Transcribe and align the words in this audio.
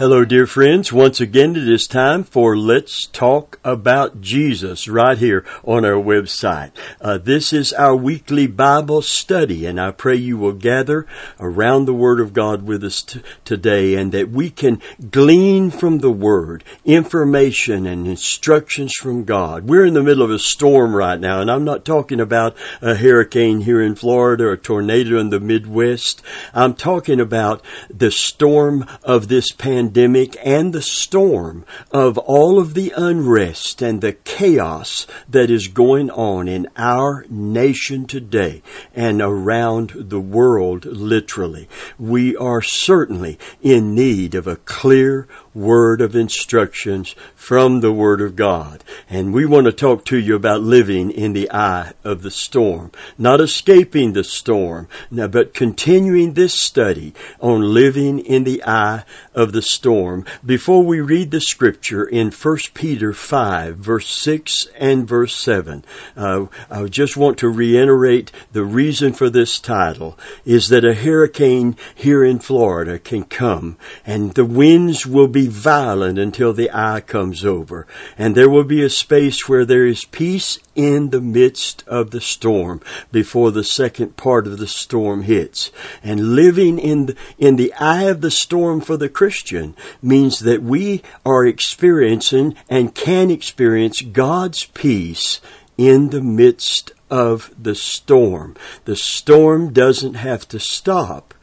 Hello, 0.00 0.24
dear 0.24 0.46
friends. 0.46 0.94
Once 0.94 1.20
again, 1.20 1.54
it 1.54 1.68
is 1.68 1.86
time 1.86 2.24
for 2.24 2.56
Let's 2.56 3.06
Talk 3.06 3.60
About 3.62 4.22
Jesus 4.22 4.88
right 4.88 5.18
here 5.18 5.44
on 5.62 5.84
our 5.84 6.02
website. 6.02 6.70
Uh, 7.02 7.18
this 7.18 7.52
is 7.52 7.74
our 7.74 7.94
weekly 7.94 8.46
Bible 8.46 9.02
study, 9.02 9.66
and 9.66 9.78
I 9.78 9.90
pray 9.90 10.16
you 10.16 10.38
will 10.38 10.54
gather 10.54 11.06
around 11.38 11.84
the 11.84 11.92
Word 11.92 12.18
of 12.18 12.32
God 12.32 12.62
with 12.62 12.82
us 12.82 13.02
t- 13.02 13.20
today 13.44 13.94
and 13.94 14.10
that 14.12 14.30
we 14.30 14.48
can 14.48 14.80
glean 15.10 15.70
from 15.70 15.98
the 15.98 16.10
Word 16.10 16.64
information 16.86 17.84
and 17.86 18.06
instructions 18.06 18.94
from 18.94 19.24
God. 19.24 19.68
We're 19.68 19.84
in 19.84 19.92
the 19.92 20.02
middle 20.02 20.22
of 20.22 20.30
a 20.30 20.38
storm 20.38 20.96
right 20.96 21.20
now, 21.20 21.42
and 21.42 21.50
I'm 21.50 21.64
not 21.64 21.84
talking 21.84 22.20
about 22.20 22.56
a 22.80 22.94
hurricane 22.94 23.60
here 23.60 23.82
in 23.82 23.96
Florida 23.96 24.44
or 24.44 24.52
a 24.52 24.56
tornado 24.56 25.18
in 25.18 25.28
the 25.28 25.40
Midwest. 25.40 26.22
I'm 26.54 26.72
talking 26.72 27.20
about 27.20 27.62
the 27.90 28.10
storm 28.10 28.86
of 29.02 29.28
this 29.28 29.52
pandemic 29.52 29.89
pandemic 29.90 30.36
and 30.44 30.72
the 30.72 30.80
storm 30.82 31.64
of 31.90 32.16
all 32.16 32.60
of 32.60 32.74
the 32.74 32.92
unrest 32.96 33.82
and 33.82 34.00
the 34.00 34.12
chaos 34.12 35.04
that 35.28 35.50
is 35.50 35.66
going 35.66 36.08
on 36.10 36.46
in 36.46 36.68
our 36.76 37.26
nation 37.28 38.06
today 38.06 38.62
and 38.94 39.20
around 39.20 39.90
the 39.96 40.20
world 40.20 40.84
literally. 40.84 41.68
We 41.98 42.36
are 42.36 42.62
certainly 42.62 43.36
in 43.60 43.96
need 43.96 44.36
of 44.36 44.46
a 44.46 44.56
clear 44.56 45.26
word 45.54 46.00
of 46.00 46.14
instructions 46.14 47.14
from 47.34 47.80
the 47.80 47.92
Word 47.92 48.20
of 48.20 48.36
God. 48.36 48.84
And 49.08 49.32
we 49.32 49.46
want 49.46 49.66
to 49.66 49.72
talk 49.72 50.04
to 50.06 50.18
you 50.18 50.36
about 50.36 50.60
living 50.60 51.10
in 51.10 51.32
the 51.32 51.50
eye 51.50 51.92
of 52.04 52.22
the 52.22 52.30
storm. 52.30 52.92
Not 53.18 53.40
escaping 53.40 54.12
the 54.12 54.24
storm, 54.24 54.88
but 55.10 55.54
continuing 55.54 56.34
this 56.34 56.54
study 56.54 57.14
on 57.40 57.74
living 57.74 58.20
in 58.20 58.44
the 58.44 58.62
eye 58.64 59.04
of 59.34 59.52
the 59.52 59.62
storm. 59.62 60.24
Before 60.44 60.84
we 60.84 61.00
read 61.00 61.30
the 61.30 61.40
scripture 61.40 62.04
in 62.04 62.30
1 62.30 62.58
Peter 62.74 63.12
5, 63.12 63.76
verse 63.76 64.08
6 64.08 64.68
and 64.78 65.08
verse 65.08 65.34
7, 65.34 65.84
uh, 66.16 66.46
I 66.70 66.84
just 66.84 67.16
want 67.16 67.38
to 67.38 67.48
reiterate 67.48 68.30
the 68.52 68.64
reason 68.64 69.12
for 69.12 69.30
this 69.30 69.58
title 69.58 70.18
is 70.44 70.68
that 70.68 70.84
a 70.84 70.94
hurricane 70.94 71.76
here 71.94 72.24
in 72.24 72.38
Florida 72.38 72.98
can 72.98 73.24
come 73.24 73.76
and 74.06 74.34
the 74.34 74.44
winds 74.44 75.06
will 75.06 75.28
be 75.28 75.39
violent 75.46 76.18
until 76.18 76.52
the 76.52 76.70
eye 76.72 77.00
comes 77.00 77.44
over. 77.44 77.86
And 78.18 78.34
there 78.34 78.48
will 78.48 78.64
be 78.64 78.82
a 78.82 78.90
space 78.90 79.48
where 79.48 79.64
there 79.64 79.86
is 79.86 80.04
peace 80.04 80.58
in 80.74 81.10
the 81.10 81.20
midst 81.20 81.84
of 81.86 82.10
the 82.10 82.20
storm 82.20 82.80
before 83.12 83.50
the 83.50 83.64
second 83.64 84.16
part 84.16 84.46
of 84.46 84.58
the 84.58 84.66
storm 84.66 85.22
hits. 85.22 85.70
And 86.02 86.34
living 86.34 86.78
in 86.78 87.06
the, 87.06 87.16
in 87.38 87.56
the 87.56 87.72
eye 87.74 88.04
of 88.04 88.20
the 88.20 88.30
storm 88.30 88.80
for 88.80 88.96
the 88.96 89.08
Christian 89.08 89.74
means 90.02 90.40
that 90.40 90.62
we 90.62 91.02
are 91.24 91.46
experiencing 91.46 92.54
and 92.68 92.94
can 92.94 93.30
experience 93.30 94.00
God's 94.00 94.64
peace 94.64 95.40
in 95.76 96.10
the 96.10 96.20
midst 96.20 96.92
of 97.10 97.52
the 97.60 97.74
storm. 97.74 98.54
The 98.84 98.96
storm 98.96 99.72
doesn't 99.72 100.14
have 100.14 100.46
to 100.48 100.60
stop 100.60 101.34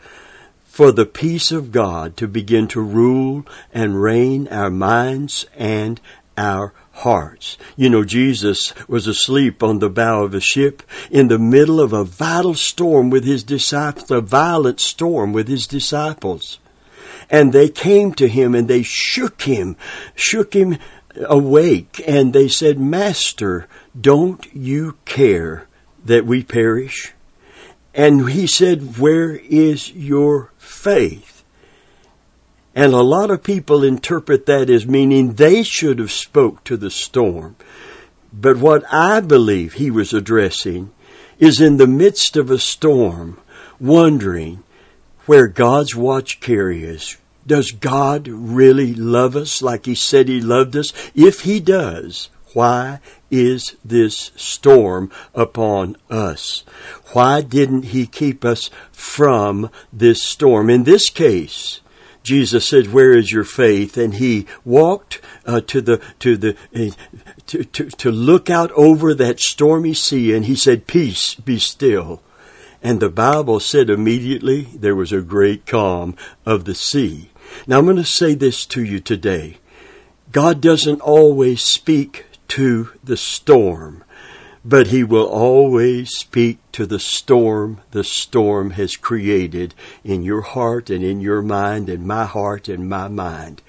for 0.77 0.91
the 0.91 1.07
peace 1.07 1.51
of 1.51 1.71
God 1.71 2.15
to 2.17 2.27
begin 2.27 2.67
to 2.67 2.79
rule 2.79 3.43
and 3.73 3.99
reign 3.99 4.47
our 4.49 4.69
minds 4.69 5.47
and 5.55 5.99
our 6.37 6.71
hearts. 6.91 7.57
You 7.75 7.89
know, 7.89 8.03
Jesus 8.03 8.75
was 8.87 9.07
asleep 9.07 9.63
on 9.63 9.79
the 9.79 9.89
bow 9.89 10.21
of 10.21 10.35
a 10.35 10.39
ship 10.39 10.83
in 11.09 11.29
the 11.29 11.39
middle 11.39 11.81
of 11.81 11.93
a 11.93 12.03
vital 12.03 12.53
storm 12.53 13.09
with 13.09 13.23
his 13.23 13.43
disciples, 13.43 14.11
a 14.11 14.21
violent 14.21 14.79
storm 14.79 15.33
with 15.33 15.47
his 15.47 15.65
disciples. 15.65 16.59
And 17.27 17.53
they 17.53 17.69
came 17.69 18.13
to 18.13 18.27
him 18.27 18.53
and 18.53 18.67
they 18.67 18.83
shook 18.83 19.41
him, 19.41 19.77
shook 20.13 20.53
him 20.53 20.77
awake, 21.25 22.03
and 22.05 22.33
they 22.33 22.47
said, 22.47 22.77
Master, 22.77 23.67
don't 23.99 24.45
you 24.53 24.99
care 25.05 25.65
that 26.05 26.27
we 26.27 26.43
perish? 26.43 27.15
And 27.95 28.29
he 28.29 28.45
said, 28.45 28.99
Where 28.99 29.31
is 29.31 29.91
your 29.91 30.51
faith? 30.67 31.43
And 32.75 32.93
a 32.93 33.01
lot 33.01 33.31
of 33.31 33.41
people 33.41 33.83
interpret 33.83 34.45
that 34.45 34.69
as 34.69 34.85
meaning 34.85 35.33
they 35.33 35.63
should 35.63 35.97
have 35.97 36.11
spoke 36.11 36.63
to 36.65 36.77
the 36.77 36.91
storm. 36.91 37.55
But 38.31 38.57
what 38.57 38.83
I 38.93 39.19
believe 39.19 39.73
he 39.73 39.89
was 39.89 40.13
addressing 40.13 40.91
is 41.39 41.59
in 41.59 41.77
the 41.77 41.87
midst 41.87 42.37
of 42.37 42.51
a 42.51 42.59
storm, 42.59 43.39
wondering 43.79 44.63
where 45.25 45.47
God's 45.47 45.95
watch 45.95 46.39
carriers. 46.39 47.17
Does 47.45 47.71
God 47.71 48.27
really 48.27 48.93
love 48.93 49.35
us 49.35 49.61
like 49.61 49.85
he 49.85 49.95
said 49.95 50.27
he 50.27 50.41
loved 50.41 50.75
us? 50.75 50.93
If 51.15 51.41
he 51.41 51.59
does, 51.59 52.29
why 52.57 52.99
is 53.29 53.75
this 53.85 54.31
storm 54.35 55.11
upon 55.35 55.95
us? 56.09 56.63
Why 57.13 57.41
didn't 57.41 57.93
he 57.93 58.07
keep 58.07 58.43
us 58.43 58.71
from 58.91 59.69
this 59.93 60.23
storm? 60.23 60.67
In 60.67 60.83
this 60.83 61.11
case, 61.11 61.81
Jesus 62.23 62.67
said, 62.67 62.91
"Where 62.91 63.13
is 63.13 63.31
your 63.31 63.43
faith?" 63.43 63.95
And 63.95 64.15
he 64.15 64.47
walked 64.65 65.21
uh, 65.45 65.61
to 65.67 65.81
the 65.81 66.01
to 66.17 66.35
the 66.35 66.55
uh, 66.75 66.95
to, 67.45 67.63
to 67.63 67.89
to 67.91 68.11
look 68.11 68.49
out 68.49 68.71
over 68.71 69.13
that 69.13 69.39
stormy 69.39 69.93
sea, 69.93 70.33
and 70.33 70.45
he 70.45 70.55
said, 70.55 70.87
"Peace, 70.87 71.35
be 71.35 71.59
still." 71.59 72.23
And 72.81 72.99
the 72.99 73.09
Bible 73.09 73.59
said 73.59 73.87
immediately 73.87 74.61
there 74.73 74.95
was 74.95 75.11
a 75.11 75.21
great 75.21 75.67
calm 75.67 76.15
of 76.43 76.65
the 76.65 76.73
sea. 76.73 77.29
Now 77.67 77.77
I'm 77.77 77.85
going 77.85 77.97
to 77.97 78.03
say 78.03 78.33
this 78.33 78.65
to 78.73 78.83
you 78.83 78.99
today. 78.99 79.57
God 80.31 80.59
doesn't 80.59 81.01
always 81.01 81.61
speak 81.61 82.25
to 82.49 82.89
the 83.03 83.17
storm, 83.17 84.03
but 84.63 84.87
he 84.87 85.03
will 85.03 85.27
always 85.27 86.09
speak 86.11 86.59
to 86.73 86.85
the 86.85 86.99
storm 86.99 87.81
the 87.91 88.03
storm 88.03 88.71
has 88.71 88.95
created 88.95 89.73
in 90.03 90.23
your 90.23 90.41
heart 90.41 90.89
and 90.89 91.03
in 91.03 91.21
your 91.21 91.41
mind 91.41 91.89
and 91.89 92.05
my 92.05 92.25
heart 92.25 92.67
and 92.67 92.89
my 92.89 93.07
mind. 93.07 93.61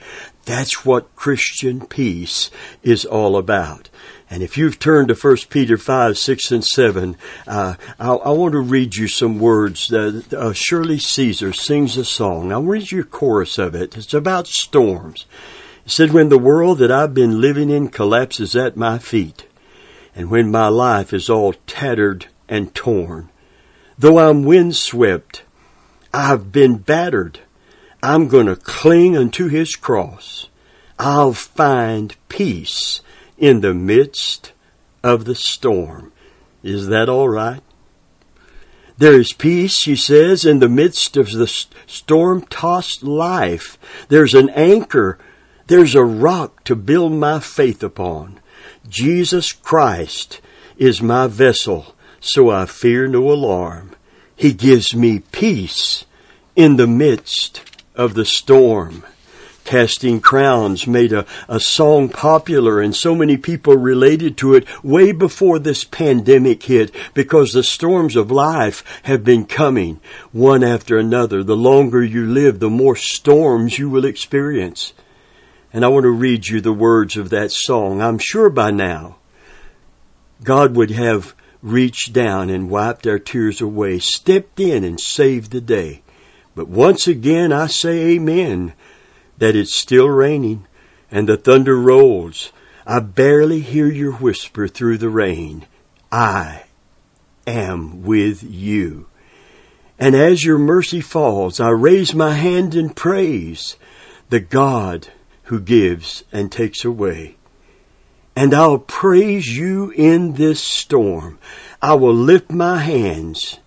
That's 0.44 0.84
what 0.84 1.14
Christian 1.14 1.86
peace 1.86 2.50
is 2.82 3.04
all 3.04 3.36
about. 3.36 3.88
And 4.30 4.42
if 4.42 4.58
you've 4.58 4.78
turned 4.78 5.08
to 5.08 5.14
1 5.14 5.36
Peter 5.48 5.78
5, 5.78 6.18
6, 6.18 6.52
and 6.52 6.64
7, 6.64 7.16
uh, 7.46 7.74
I, 7.98 8.08
I, 8.08 8.30
want 8.30 8.52
to 8.52 8.60
read 8.60 8.94
you 8.94 9.08
some 9.08 9.38
words. 9.38 9.92
Uh, 9.92 10.22
uh, 10.36 10.52
Shirley 10.52 10.98
Caesar 10.98 11.52
sings 11.52 11.96
a 11.96 12.04
song. 12.04 12.52
I'll 12.52 12.62
read 12.62 12.90
you 12.90 13.00
a 13.00 13.04
chorus 13.04 13.58
of 13.58 13.74
it. 13.74 13.96
It's 13.96 14.12
about 14.12 14.46
storms. 14.46 15.24
Said, 15.88 16.12
When 16.12 16.28
the 16.28 16.38
world 16.38 16.78
that 16.78 16.92
I've 16.92 17.14
been 17.14 17.40
living 17.40 17.70
in 17.70 17.88
collapses 17.88 18.54
at 18.54 18.76
my 18.76 18.98
feet, 18.98 19.46
and 20.14 20.30
when 20.30 20.50
my 20.50 20.68
life 20.68 21.14
is 21.14 21.30
all 21.30 21.54
tattered 21.66 22.26
and 22.46 22.74
torn, 22.74 23.30
though 23.98 24.18
I'm 24.18 24.44
windswept, 24.44 25.44
I've 26.12 26.52
been 26.52 26.76
battered, 26.76 27.40
I'm 28.02 28.28
going 28.28 28.46
to 28.46 28.56
cling 28.56 29.16
unto 29.16 29.48
his 29.48 29.76
cross. 29.76 30.48
I'll 30.98 31.32
find 31.32 32.14
peace 32.28 33.00
in 33.38 33.62
the 33.62 33.72
midst 33.72 34.52
of 35.02 35.24
the 35.24 35.34
storm. 35.34 36.12
Is 36.62 36.88
that 36.88 37.08
all 37.08 37.30
right? 37.30 37.62
There 38.98 39.18
is 39.18 39.32
peace, 39.32 39.84
he 39.84 39.96
says, 39.96 40.44
in 40.44 40.58
the 40.58 40.68
midst 40.68 41.16
of 41.16 41.30
the 41.30 41.46
storm 41.86 42.42
tossed 42.42 43.02
life. 43.02 43.78
There's 44.08 44.34
an 44.34 44.50
anchor 44.50 45.18
there's 45.68 45.94
a 45.94 46.04
rock 46.04 46.64
to 46.64 46.74
build 46.74 47.12
my 47.12 47.38
faith 47.38 47.82
upon. 47.82 48.40
Jesus 48.88 49.52
Christ 49.52 50.40
is 50.78 51.02
my 51.02 51.26
vessel, 51.26 51.94
so 52.20 52.50
I 52.50 52.64
fear 52.64 53.06
no 53.06 53.30
alarm. 53.30 53.94
He 54.34 54.52
gives 54.52 54.94
me 54.94 55.20
peace 55.20 56.06
in 56.56 56.76
the 56.76 56.86
midst 56.86 57.62
of 57.94 58.14
the 58.14 58.24
storm. 58.24 59.04
Casting 59.64 60.20
Crowns 60.20 60.86
made 60.86 61.12
a, 61.12 61.26
a 61.46 61.60
song 61.60 62.08
popular 62.08 62.80
and 62.80 62.96
so 62.96 63.14
many 63.14 63.36
people 63.36 63.76
related 63.76 64.38
to 64.38 64.54
it 64.54 64.66
way 64.82 65.12
before 65.12 65.58
this 65.58 65.84
pandemic 65.84 66.62
hit 66.62 66.94
because 67.12 67.52
the 67.52 67.62
storms 67.62 68.16
of 68.16 68.30
life 68.30 68.82
have 69.02 69.22
been 69.22 69.44
coming 69.44 70.00
one 70.32 70.64
after 70.64 70.96
another. 70.96 71.42
The 71.42 71.56
longer 71.56 72.02
you 72.02 72.24
live, 72.24 72.60
the 72.60 72.70
more 72.70 72.96
storms 72.96 73.78
you 73.78 73.90
will 73.90 74.06
experience. 74.06 74.94
And 75.72 75.84
I 75.84 75.88
want 75.88 76.04
to 76.04 76.10
read 76.10 76.46
you 76.46 76.60
the 76.60 76.72
words 76.72 77.16
of 77.16 77.30
that 77.30 77.52
song. 77.52 78.00
I'm 78.00 78.18
sure 78.18 78.48
by 78.48 78.70
now 78.70 79.16
God 80.42 80.76
would 80.76 80.90
have 80.90 81.34
reached 81.62 82.12
down 82.12 82.48
and 82.50 82.70
wiped 82.70 83.06
our 83.06 83.18
tears 83.18 83.60
away, 83.60 83.98
stepped 83.98 84.60
in 84.60 84.84
and 84.84 85.00
saved 85.00 85.50
the 85.50 85.60
day. 85.60 86.02
But 86.54 86.68
once 86.68 87.06
again 87.06 87.52
I 87.52 87.66
say 87.66 88.14
amen 88.14 88.72
that 89.38 89.56
it's 89.56 89.74
still 89.74 90.08
raining 90.08 90.66
and 91.10 91.28
the 91.28 91.36
thunder 91.36 91.76
rolls. 91.76 92.52
I 92.86 93.00
barely 93.00 93.60
hear 93.60 93.86
your 93.86 94.12
whisper 94.12 94.68
through 94.68 94.98
the 94.98 95.10
rain. 95.10 95.66
I 96.10 96.64
am 97.46 98.02
with 98.02 98.42
you. 98.42 99.06
And 99.98 100.14
as 100.14 100.44
your 100.44 100.58
mercy 100.58 101.00
falls, 101.00 101.60
I 101.60 101.70
raise 101.70 102.14
my 102.14 102.32
hand 102.34 102.74
in 102.74 102.90
praise 102.90 103.76
the 104.30 104.40
God 104.40 105.08
who 105.48 105.60
gives 105.60 106.24
and 106.30 106.52
takes 106.52 106.84
away. 106.84 107.36
And 108.36 108.52
I'll 108.54 108.78
praise 108.78 109.56
you 109.56 109.90
in 109.96 110.34
this 110.34 110.62
storm. 110.62 111.38
I 111.80 111.94
will 111.94 112.14
lift 112.14 112.50
my 112.50 112.78
hands 112.78 113.58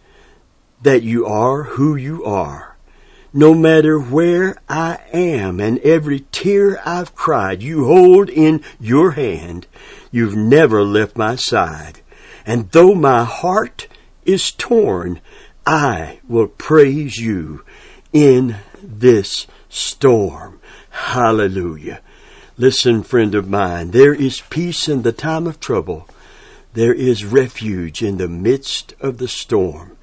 that 0.82 1.02
you 1.02 1.26
are 1.26 1.64
who 1.64 1.96
you 1.96 2.24
are. 2.24 2.78
No 3.34 3.54
matter 3.54 4.00
where 4.00 4.58
I 4.70 5.00
am 5.12 5.60
and 5.60 5.80
every 5.80 6.22
tear 6.32 6.80
I've 6.88 7.16
cried, 7.16 7.64
you 7.64 7.86
hold 7.86 8.30
in 8.30 8.64
your 8.80 9.12
hand. 9.12 9.66
You've 10.12 10.36
never 10.36 10.84
left 10.84 11.18
my 11.18 11.36
side. 11.36 12.02
And 12.46 12.70
though 12.72 12.94
my 12.94 13.24
heart 13.24 13.88
is 14.24 14.52
torn, 14.52 15.20
I 15.66 16.20
will 16.28 16.48
praise 16.48 17.18
you 17.18 17.66
in 18.14 18.58
this 18.84 19.48
storm. 19.68 20.61
Hallelujah. 20.92 22.02
Listen, 22.58 23.02
friend 23.02 23.34
of 23.34 23.50
mine, 23.50 23.92
there 23.92 24.14
is 24.14 24.44
peace 24.50 24.88
in 24.88 25.02
the 25.02 25.12
time 25.12 25.48
of 25.48 25.60
trouble. 25.60 26.08
There 26.74 26.94
is 26.94 27.26
refuge 27.26 28.04
in 28.04 28.18
the 28.18 28.28
midst 28.28 28.94
of 29.00 29.18
the 29.18 29.28
storm. 29.28 29.98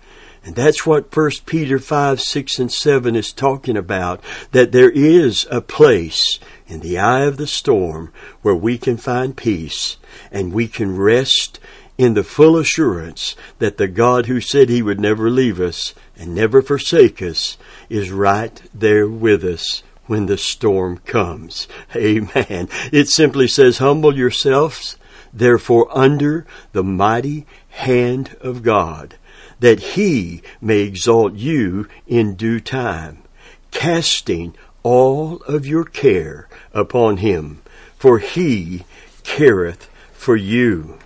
And 0.45 0.57
that's 0.57 0.87
what 0.87 1.15
1 1.15 1.31
Peter 1.47 1.79
5, 1.79 2.21
6, 2.21 2.59
and 2.59 2.73
7 2.73 3.15
is 3.15 3.33
talking 3.33 3.77
about, 3.77 4.23
that 4.53 4.73
there 4.73 4.91
is 4.91 5.47
a 5.51 5.61
place 5.61 6.39
in 6.67 6.81
the 6.81 6.99
eye 6.99 7.25
of 7.25 7.37
the 7.37 7.47
storm 7.47 8.13
where 8.43 8.55
we 8.55 8.79
can 8.79 8.97
find 8.97 9.37
peace 9.37 9.99
and 10.33 10.53
we 10.53 10.67
can 10.67 10.97
rest 10.97 11.61
in 11.99 12.15
the 12.15 12.25
full 12.25 12.57
assurance 12.57 13.37
that 13.59 13.77
the 13.77 13.89
God 13.89 14.27
who 14.27 14.41
said 14.41 14.69
he 14.69 14.83
would 14.83 15.01
never 15.01 15.29
leave 15.29 15.61
us 15.61 15.95
and 16.17 16.35
never 16.35 16.63
forsake 16.63 17.21
us 17.21 17.59
is 17.91 18.11
right 18.11 18.63
there 18.73 19.09
with 19.09 19.45
us 19.45 19.83
when 20.09 20.27
the 20.27 20.37
storm 20.37 20.99
comes. 20.99 21.69
Amen. 21.95 22.69
It 22.93 23.09
simply 23.09 23.47
says, 23.47 23.79
humble 23.79 24.17
yourselves 24.17 24.97
therefore 25.33 25.87
under 25.97 26.47
the 26.73 26.83
mighty 26.83 27.47
hand 27.69 28.37
of 28.41 28.63
God 28.63 29.15
that 29.61 29.81
he 29.81 30.43
may 30.61 30.81
exalt 30.81 31.35
you 31.35 31.89
in 32.07 32.35
due 32.35 32.61
time, 32.61 33.23
casting 33.71 34.55
all 34.83 35.37
of 35.43 35.67
your 35.67 35.85
care 35.85 36.49
upon 36.73 37.19
him, 37.19 37.61
for 37.97 38.19
he 38.19 38.85
careth 39.25 39.91
for 40.13 40.37
you. 40.37 40.99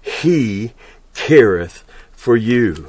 He 0.00 0.72
careth 1.14 1.84
for 2.12 2.36
you. 2.36 2.88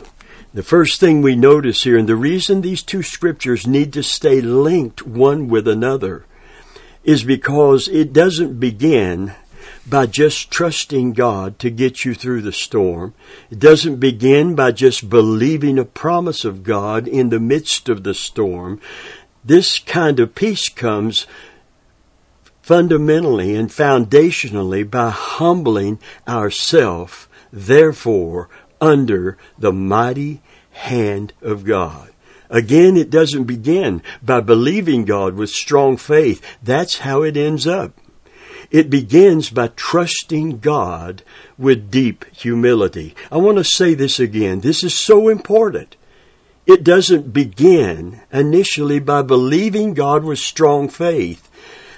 The 0.53 0.61
first 0.61 0.99
thing 0.99 1.23
we 1.23 1.35
notice 1.35 1.83
here, 1.83 1.97
and 1.97 2.07
the 2.07 2.15
reason 2.15 2.61
these 2.61 2.83
two 2.83 3.01
scriptures 3.01 3.65
need 3.65 3.91
to 3.93 4.03
stay 4.03 4.39
linked 4.39 5.01
one 5.01 5.47
with 5.47 5.67
another, 5.67 6.25
is 7.03 7.23
because 7.23 7.87
it 7.87 8.13
doesn't 8.13 8.59
begin 8.59 9.33
by 9.87 10.05
just 10.05 10.51
trusting 10.51 11.13
God 11.13 11.57
to 11.57 11.71
get 11.71 12.05
you 12.05 12.13
through 12.13 12.43
the 12.43 12.53
storm. 12.53 13.15
It 13.49 13.57
doesn't 13.57 13.95
begin 13.95 14.53
by 14.53 14.73
just 14.73 15.09
believing 15.09 15.79
a 15.79 15.85
promise 15.85 16.45
of 16.45 16.63
God 16.63 17.07
in 17.07 17.29
the 17.29 17.39
midst 17.39 17.89
of 17.89 18.03
the 18.03 18.13
storm. 18.13 18.79
This 19.43 19.79
kind 19.79 20.19
of 20.19 20.35
peace 20.35 20.69
comes 20.69 21.25
fundamentally 22.61 23.55
and 23.55 23.69
foundationally 23.69 24.89
by 24.89 25.09
humbling 25.09 25.99
ourselves, 26.27 27.27
therefore, 27.51 28.49
under 28.83 29.37
the 29.57 29.71
mighty 29.71 30.41
hand 30.71 31.33
of 31.41 31.63
God. 31.63 32.09
Again, 32.49 32.97
it 32.97 33.09
doesn't 33.09 33.45
begin 33.45 34.03
by 34.21 34.41
believing 34.41 35.05
God 35.05 35.35
with 35.35 35.49
strong 35.49 35.97
faith. 35.97 36.41
That's 36.61 36.99
how 36.99 37.23
it 37.23 37.37
ends 37.37 37.65
up. 37.65 37.93
It 38.69 38.89
begins 38.89 39.49
by 39.49 39.69
trusting 39.69 40.59
God 40.59 41.23
with 41.57 41.89
deep 41.89 42.25
humility. 42.35 43.15
I 43.31 43.37
want 43.37 43.57
to 43.57 43.63
say 43.63 43.93
this 43.93 44.19
again. 44.19 44.59
This 44.59 44.83
is 44.83 44.93
so 44.93 45.29
important. 45.29 45.95
It 46.65 46.83
doesn't 46.83 47.33
begin 47.33 48.21
initially 48.31 48.99
by 48.99 49.21
believing 49.21 49.93
God 49.93 50.23
with 50.23 50.39
strong 50.39 50.89
faith. 50.89 51.49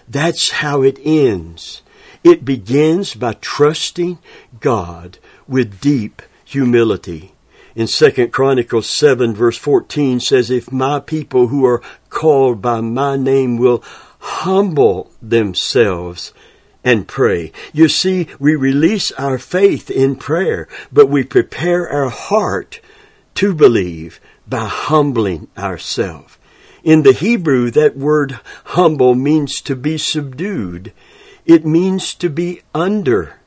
That's 0.08 0.52
how 0.52 0.82
it 0.84 1.00
ends. 1.04 1.82
It 2.24 2.46
begins 2.46 3.14
by 3.14 3.34
trusting 3.34 4.20
God 4.60 5.18
with 5.48 5.80
deep 5.80 6.22
humility. 6.56 7.34
In 7.76 7.88
2 7.88 8.30
Chronicles 8.30 8.88
7 8.90 9.36
verse 9.36 9.58
14 9.58 10.22
says, 10.22 10.50
If 10.50 10.72
my 10.72 11.02
people 11.02 11.50
who 11.50 11.66
are 11.66 11.82
called 12.10 12.62
by 12.62 12.80
my 12.80 13.18
name 13.18 13.58
will 13.58 13.84
humble 14.20 15.12
themselves 15.22 16.34
and 16.82 17.08
pray. 17.08 17.52
You 17.74 17.90
see, 17.90 18.28
we 18.40 18.56
release 18.56 19.12
our 19.14 19.38
faith 19.38 19.92
in 19.92 20.16
prayer, 20.16 20.70
but 20.94 21.10
we 21.10 21.24
prepare 21.24 21.90
our 21.90 22.10
heart 22.10 22.80
to 23.36 23.54
believe 23.54 24.22
by 24.48 24.68
humbling 24.68 25.50
ourselves. 25.58 26.38
In 26.84 27.04
the 27.04 27.12
Hebrew, 27.12 27.70
that 27.72 27.98
word 27.98 28.40
humble 28.80 29.16
means 29.16 29.60
to 29.62 29.76
be 29.76 29.98
subdued. 29.98 30.94
It 31.46 31.66
means 31.66 32.14
to 32.16 32.30
be 32.30 32.62
under. 32.74 33.42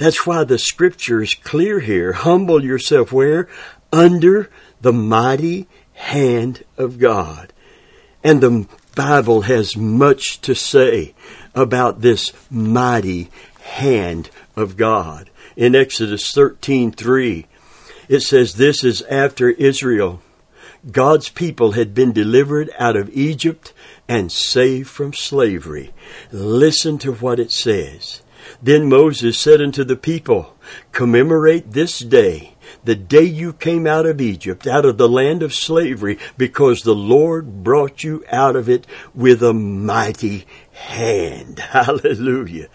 That's 0.00 0.26
why 0.26 0.44
the 0.44 0.56
scripture 0.56 1.20
is 1.20 1.34
clear 1.34 1.78
here. 1.78 2.14
Humble 2.14 2.64
yourself 2.64 3.12
where? 3.12 3.48
Under 3.92 4.48
the 4.80 4.94
mighty 4.94 5.68
hand 5.92 6.64
of 6.78 6.98
God. 6.98 7.52
And 8.24 8.40
the 8.40 8.66
Bible 8.94 9.42
has 9.42 9.76
much 9.76 10.40
to 10.40 10.54
say 10.54 11.12
about 11.54 12.00
this 12.00 12.32
mighty 12.50 13.30
hand 13.60 14.30
of 14.56 14.78
God. 14.78 15.28
In 15.54 15.76
Exodus 15.76 16.32
13:3, 16.32 17.44
it 18.08 18.20
says 18.20 18.54
this 18.54 18.82
is 18.82 19.02
after 19.02 19.50
Israel 19.50 20.22
God's 20.90 21.28
people 21.28 21.72
had 21.72 21.92
been 21.92 22.14
delivered 22.14 22.70
out 22.78 22.96
of 22.96 23.14
Egypt 23.14 23.74
and 24.08 24.32
saved 24.32 24.88
from 24.88 25.12
slavery. 25.12 25.92
Listen 26.32 26.96
to 27.00 27.12
what 27.12 27.38
it 27.38 27.52
says. 27.52 28.22
Then 28.62 28.88
Moses 28.88 29.38
said 29.38 29.60
unto 29.60 29.84
the 29.84 29.96
people, 29.96 30.56
Commemorate 30.92 31.72
this 31.72 31.98
day 31.98 32.54
the 32.84 32.94
day 32.94 33.24
you 33.24 33.52
came 33.52 33.86
out 33.86 34.06
of 34.06 34.20
Egypt, 34.20 34.66
out 34.66 34.84
of 34.84 34.96
the 34.96 35.08
land 35.08 35.42
of 35.42 35.54
slavery, 35.54 36.18
because 36.36 36.82
the 36.82 36.94
Lord 36.94 37.62
brought 37.62 38.04
you 38.04 38.24
out 38.30 38.56
of 38.56 38.68
it 38.68 38.86
with 39.14 39.42
a 39.42 39.52
mighty 39.52 40.46
hand. 40.72 41.58
Hallelujah. 41.70 42.68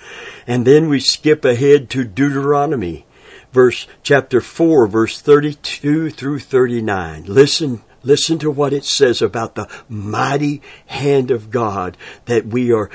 And 0.46 0.66
then 0.66 0.90
we 0.90 1.00
skip 1.00 1.44
ahead 1.44 1.90
to 1.92 2.04
Deuteronomy, 2.04 3.06
verse, 3.52 3.88
chapter 4.04 4.42
4, 4.42 4.88
verse 4.88 5.20
32 5.20 6.12
through 6.12 6.40
39. 6.40 7.26
Listen, 7.26 7.82
Listen 8.04 8.38
to 8.38 8.52
what 8.52 8.72
it 8.72 8.86
says 8.86 9.20
about 9.20 9.56
the 9.56 9.68
mighty 9.90 10.62
hand 10.86 11.32
of 11.32 11.50
God 11.50 11.98
that 12.26 12.46
we 12.46 12.72
are, 12.72 12.92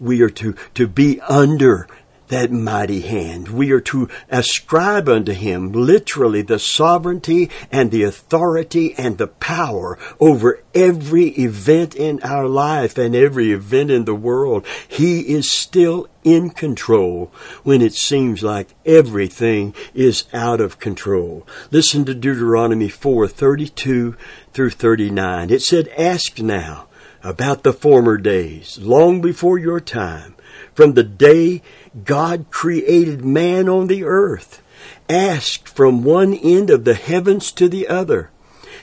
we 0.00 0.22
are 0.22 0.30
to, 0.30 0.54
to 0.72 0.88
be 0.88 1.20
under 1.20 1.86
that 2.28 2.50
mighty 2.50 3.00
hand. 3.00 3.48
We 3.48 3.70
are 3.72 3.80
to 3.80 4.08
ascribe 4.28 5.08
unto 5.08 5.32
him 5.32 5.72
literally 5.72 6.42
the 6.42 6.58
sovereignty 6.58 7.50
and 7.70 7.90
the 7.90 8.02
authority 8.02 8.94
and 8.96 9.18
the 9.18 9.26
power 9.26 9.98
over 10.20 10.60
every 10.74 11.28
event 11.28 11.94
in 11.94 12.20
our 12.22 12.46
life 12.46 12.98
and 12.98 13.14
every 13.14 13.52
event 13.52 13.90
in 13.90 14.04
the 14.04 14.14
world. 14.14 14.66
He 14.88 15.20
is 15.20 15.50
still 15.50 16.08
in 16.24 16.50
control 16.50 17.32
when 17.62 17.80
it 17.80 17.94
seems 17.94 18.42
like 18.42 18.74
everything 18.84 19.74
is 19.94 20.24
out 20.32 20.60
of 20.60 20.80
control. 20.80 21.46
Listen 21.70 22.04
to 22.04 22.14
Deuteronomy 22.14 22.88
4:32 22.88 24.16
through 24.52 24.70
39. 24.70 25.50
It 25.50 25.62
said, 25.62 25.88
"Ask 25.96 26.40
now 26.40 26.86
about 27.22 27.62
the 27.62 27.72
former 27.72 28.16
days, 28.18 28.78
long 28.80 29.20
before 29.20 29.58
your 29.58 29.80
time, 29.80 30.34
from 30.74 30.94
the 30.94 31.02
day 31.02 31.62
God 32.04 32.46
created 32.50 33.24
man 33.24 33.68
on 33.68 33.86
the 33.86 34.04
earth, 34.04 34.62
asked 35.08 35.68
from 35.68 36.04
one 36.04 36.34
end 36.34 36.70
of 36.70 36.84
the 36.84 36.94
heavens 36.94 37.52
to 37.52 37.68
the 37.68 37.88
other, 37.88 38.30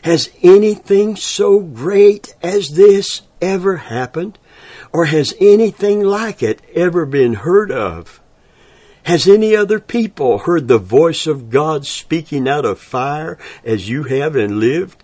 has 0.03 0.29
anything 0.41 1.15
so 1.15 1.59
great 1.59 2.35
as 2.41 2.75
this 2.75 3.21
ever 3.41 3.77
happened? 3.77 4.37
Or 4.91 5.05
has 5.05 5.33
anything 5.39 6.03
like 6.03 6.43
it 6.43 6.61
ever 6.73 7.05
been 7.05 7.33
heard 7.33 7.71
of? 7.71 8.21
Has 9.03 9.27
any 9.27 9.55
other 9.55 9.79
people 9.79 10.39
heard 10.39 10.67
the 10.67 10.77
voice 10.77 11.25
of 11.25 11.49
God 11.49 11.85
speaking 11.85 12.47
out 12.47 12.65
of 12.65 12.79
fire 12.79 13.37
as 13.63 13.89
you 13.89 14.03
have 14.03 14.35
and 14.35 14.59
lived? 14.59 15.02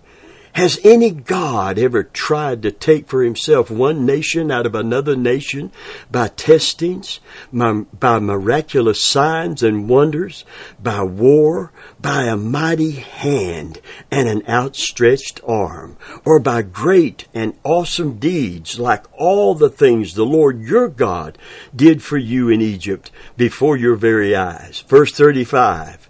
Has 0.53 0.79
any 0.83 1.11
God 1.11 1.77
ever 1.77 2.03
tried 2.03 2.63
to 2.63 2.71
take 2.71 3.07
for 3.07 3.23
himself 3.23 3.69
one 3.69 4.05
nation 4.05 4.51
out 4.51 4.65
of 4.65 4.75
another 4.75 5.15
nation 5.15 5.71
by 6.11 6.29
testings, 6.29 7.19
by 7.53 8.19
miraculous 8.19 9.03
signs 9.03 9.61
and 9.61 9.87
wonders, 9.87 10.45
by 10.81 11.03
war, 11.03 11.71
by 12.01 12.23
a 12.23 12.35
mighty 12.35 12.91
hand 12.91 13.79
and 14.09 14.27
an 14.27 14.43
outstretched 14.49 15.39
arm, 15.47 15.97
or 16.25 16.39
by 16.39 16.61
great 16.61 17.27
and 17.33 17.53
awesome 17.63 18.17
deeds 18.17 18.79
like 18.79 19.05
all 19.17 19.53
the 19.55 19.69
things 19.69 20.13
the 20.13 20.25
Lord 20.25 20.61
your 20.61 20.89
God 20.89 21.37
did 21.75 22.01
for 22.01 22.17
you 22.17 22.49
in 22.49 22.59
Egypt 22.61 23.11
before 23.37 23.77
your 23.77 23.95
very 23.95 24.35
eyes? 24.35 24.83
Verse 24.87 25.11
35. 25.11 26.09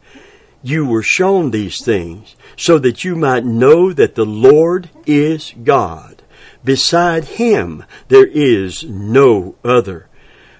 You 0.61 0.85
were 0.85 1.03
shown 1.03 1.51
these 1.51 1.83
things 1.83 2.35
so 2.59 2.77
that 2.77 3.05
you 3.05 3.15
might 3.15 3.45
know 3.45 3.93
that 3.93 4.15
the 4.15 4.25
Lord 4.25 4.89
is 5.05 5.53
God. 5.63 6.21
Beside 6.63 7.23
him 7.23 7.85
there 8.09 8.27
is 8.27 8.83
no 8.83 9.55
other. 9.63 10.07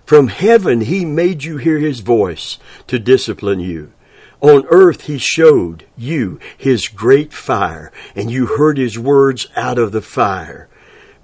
From 0.05 0.29
heaven 0.29 0.81
he 0.81 1.03
made 1.03 1.43
you 1.43 1.57
hear 1.57 1.77
his 1.77 1.99
voice 1.99 2.57
to 2.87 2.99
discipline 2.99 3.59
you. 3.59 3.91
On 4.39 4.65
earth 4.69 5.03
he 5.03 5.17
showed 5.17 5.85
you 5.97 6.39
his 6.57 6.87
great 6.87 7.33
fire, 7.33 7.91
and 8.15 8.31
you 8.31 8.45
heard 8.45 8.77
his 8.77 8.97
words 8.97 9.47
out 9.57 9.77
of 9.77 9.91
the 9.91 10.01
fire. 10.01 10.69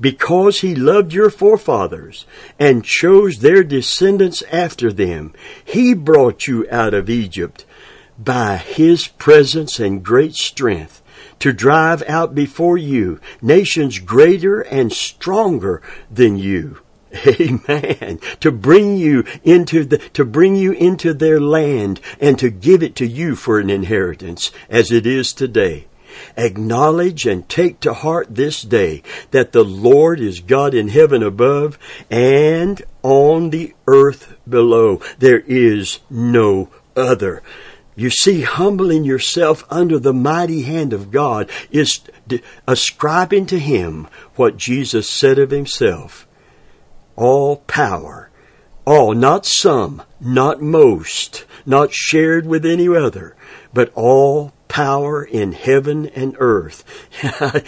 Because 0.01 0.59
he 0.59 0.75
loved 0.75 1.13
your 1.13 1.29
forefathers 1.29 2.25
and 2.59 2.83
chose 2.83 3.39
their 3.39 3.63
descendants 3.63 4.43
after 4.51 4.91
them, 4.91 5.33
he 5.63 5.93
brought 5.93 6.47
you 6.47 6.67
out 6.69 6.93
of 6.93 7.09
Egypt 7.09 7.65
by 8.17 8.57
his 8.57 9.07
presence 9.07 9.79
and 9.79 10.03
great 10.03 10.35
strength 10.35 11.01
to 11.39 11.53
drive 11.53 12.01
out 12.07 12.33
before 12.33 12.77
you 12.77 13.19
nations 13.41 13.99
greater 13.99 14.61
and 14.61 14.91
stronger 14.91 15.81
than 16.09 16.37
you. 16.37 16.79
Amen. 17.27 18.19
To 18.41 18.51
bring 18.51 18.97
you 18.97 19.23
into 19.43 19.85
the, 19.85 19.97
to 20.13 20.25
bring 20.25 20.55
you 20.55 20.71
into 20.71 21.13
their 21.13 21.39
land 21.39 22.01
and 22.19 22.37
to 22.39 22.49
give 22.49 22.83
it 22.83 22.95
to 22.97 23.05
you 23.05 23.35
for 23.35 23.59
an 23.59 23.69
inheritance 23.69 24.51
as 24.69 24.91
it 24.91 25.05
is 25.05 25.33
today. 25.33 25.87
Acknowledge 26.37 27.25
and 27.25 27.47
take 27.49 27.79
to 27.81 27.93
heart 27.93 28.35
this 28.35 28.61
day 28.61 29.03
that 29.31 29.51
the 29.51 29.65
Lord 29.65 30.19
is 30.19 30.39
God 30.39 30.73
in 30.73 30.87
heaven 30.87 31.21
above 31.21 31.77
and 32.09 32.81
on 33.03 33.49
the 33.49 33.73
earth 33.87 34.35
below. 34.47 35.01
There 35.19 35.43
is 35.45 35.99
no 36.09 36.69
other. 36.95 37.43
You 37.95 38.09
see, 38.09 38.41
humbling 38.41 39.05
yourself 39.05 39.63
under 39.69 39.97
the 39.99 40.13
mighty 40.13 40.63
hand 40.63 40.91
of 40.91 41.11
God 41.11 41.49
is 41.71 42.01
ascribing 42.67 43.45
to 43.47 43.59
Him 43.59 44.07
what 44.35 44.57
Jesus 44.57 45.09
said 45.09 45.39
of 45.39 45.51
Himself. 45.51 46.27
All 47.15 47.57
power, 47.67 48.29
all, 48.85 49.13
not 49.13 49.45
some, 49.45 50.03
not 50.19 50.61
most, 50.61 51.45
not 51.65 51.93
shared 51.93 52.45
with 52.45 52.65
any 52.65 52.89
other, 52.89 53.35
but 53.73 53.91
all 53.95 54.51
power 54.67 55.23
in 55.23 55.53
heaven 55.53 56.07
and 56.07 56.35
earth 56.37 56.83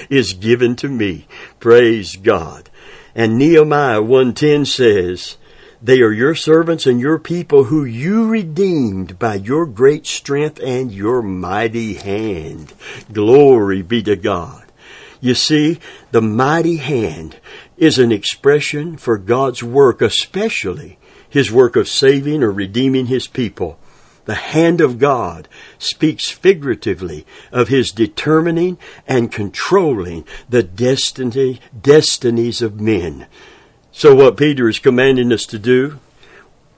is 0.10 0.34
given 0.34 0.75
to 0.75 0.89
me. 0.89 1.25
Praise 1.60 2.17
God. 2.17 2.69
And 3.15 3.38
Nehemiah 3.38 4.01
110 4.01 4.65
says, 4.65 5.38
they 5.81 6.01
are 6.01 6.12
your 6.12 6.34
servants 6.34 6.88
and 6.88 7.00
your 7.00 7.19
people 7.19 7.65
who 7.65 7.86
you 7.86 8.27
redeemed 8.27 9.19
by 9.19 9.36
your 9.36 9.65
great 9.65 10.07
strength 10.07 10.60
and 10.63 10.91
your 10.91 11.22
mighty 11.22 11.93
hand. 11.93 12.74
Glory 13.12 13.84
be 13.84 14.01
to 14.03 14.15
God. 14.15 14.65
You 15.22 15.36
see, 15.36 15.79
the 16.12 16.22
mighty 16.22 16.77
hand 16.77 17.39
is 17.77 18.00
an 18.00 18.12
expression 18.12 18.98
for 18.98 19.17
God's 19.17 19.63
work, 19.63 20.01
especially 20.01 20.98
His 21.29 21.51
work 21.51 21.75
of 21.75 21.88
saving 21.88 22.43
or 22.43 22.51
redeeming 22.51 23.07
His 23.07 23.27
people. 23.27 23.79
The 24.25 24.36
hand 24.36 24.81
of 24.81 25.00
God 25.00 25.48
speaks 25.77 26.29
figuratively 26.29 27.25
of 27.51 27.69
His 27.69 27.91
determining 27.91 28.77
and 29.07 29.31
controlling 29.31 30.25
the 30.50 30.63
destiny, 30.63 31.62
destinies 31.79 32.62
of 32.62 32.81
men. 32.81 33.27
So 33.98 34.13
what 34.13 34.38
Peter 34.38 34.70
is 34.70 34.77
commanding 34.77 35.34
us 35.34 35.48
to 35.48 35.58
do, 35.58 36.00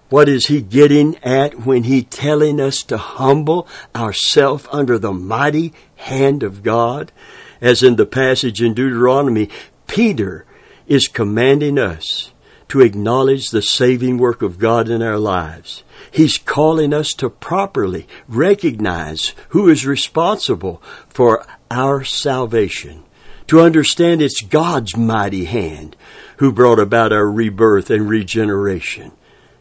what 0.08 0.30
is 0.30 0.46
he 0.46 0.62
getting 0.62 1.18
at 1.18 1.66
when 1.66 1.84
he 1.84 2.02
telling 2.02 2.62
us 2.62 2.82
to 2.84 2.98
humble 2.98 3.68
ourselves 3.94 4.66
under 4.72 4.98
the 4.98 5.12
mighty 5.12 5.74
hand 5.98 6.44
of 6.44 6.64
God? 6.64 7.12
As 7.60 7.84
in 7.84 7.98
the 7.98 8.06
passage 8.06 8.62
in 8.62 8.74
Deuteronomy, 8.74 9.50
Peter 9.86 10.46
is 10.88 11.10
commanding 11.10 11.78
us 11.78 12.32
to 12.70 12.80
acknowledge 12.80 13.50
the 13.50 13.62
saving 13.62 14.18
work 14.18 14.42
of 14.42 14.58
God 14.58 14.88
in 14.88 15.02
our 15.02 15.20
lives. 15.20 15.84
He's 16.10 16.38
calling 16.38 16.94
us 16.94 17.12
to 17.16 17.30
properly 17.30 18.08
recognize 18.30 19.34
who 19.50 19.68
is 19.68 19.86
responsible 19.86 20.82
for 21.10 21.46
our 21.70 22.06
salvation, 22.06 23.04
to 23.48 23.60
understand 23.60 24.22
it's 24.22 24.42
God's 24.42 24.96
mighty 24.96 25.44
hand 25.44 25.98
who 26.40 26.54
brought 26.54 26.80
about 26.80 27.12
our 27.12 27.30
rebirth 27.30 27.90
and 27.90 28.10
regeneration. 28.10 29.12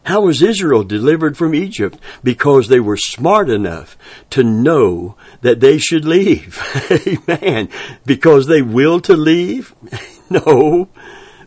How 0.03 0.21
was 0.21 0.41
Israel 0.41 0.83
delivered 0.83 1.37
from 1.37 1.53
Egypt? 1.53 1.99
Because 2.23 2.69
they 2.69 2.79
were 2.79 2.95
smart 2.97 3.49
enough 3.49 3.97
to 4.29 4.43
know 4.43 5.17
that 5.41 5.59
they 5.59 5.77
should 5.77 6.05
leave. 6.05 6.57
Amen. 7.29 7.69
Because 8.05 8.47
they 8.47 8.61
willed 8.61 9.05
to 9.05 9.15
leave? 9.15 9.73
No. 10.31 10.87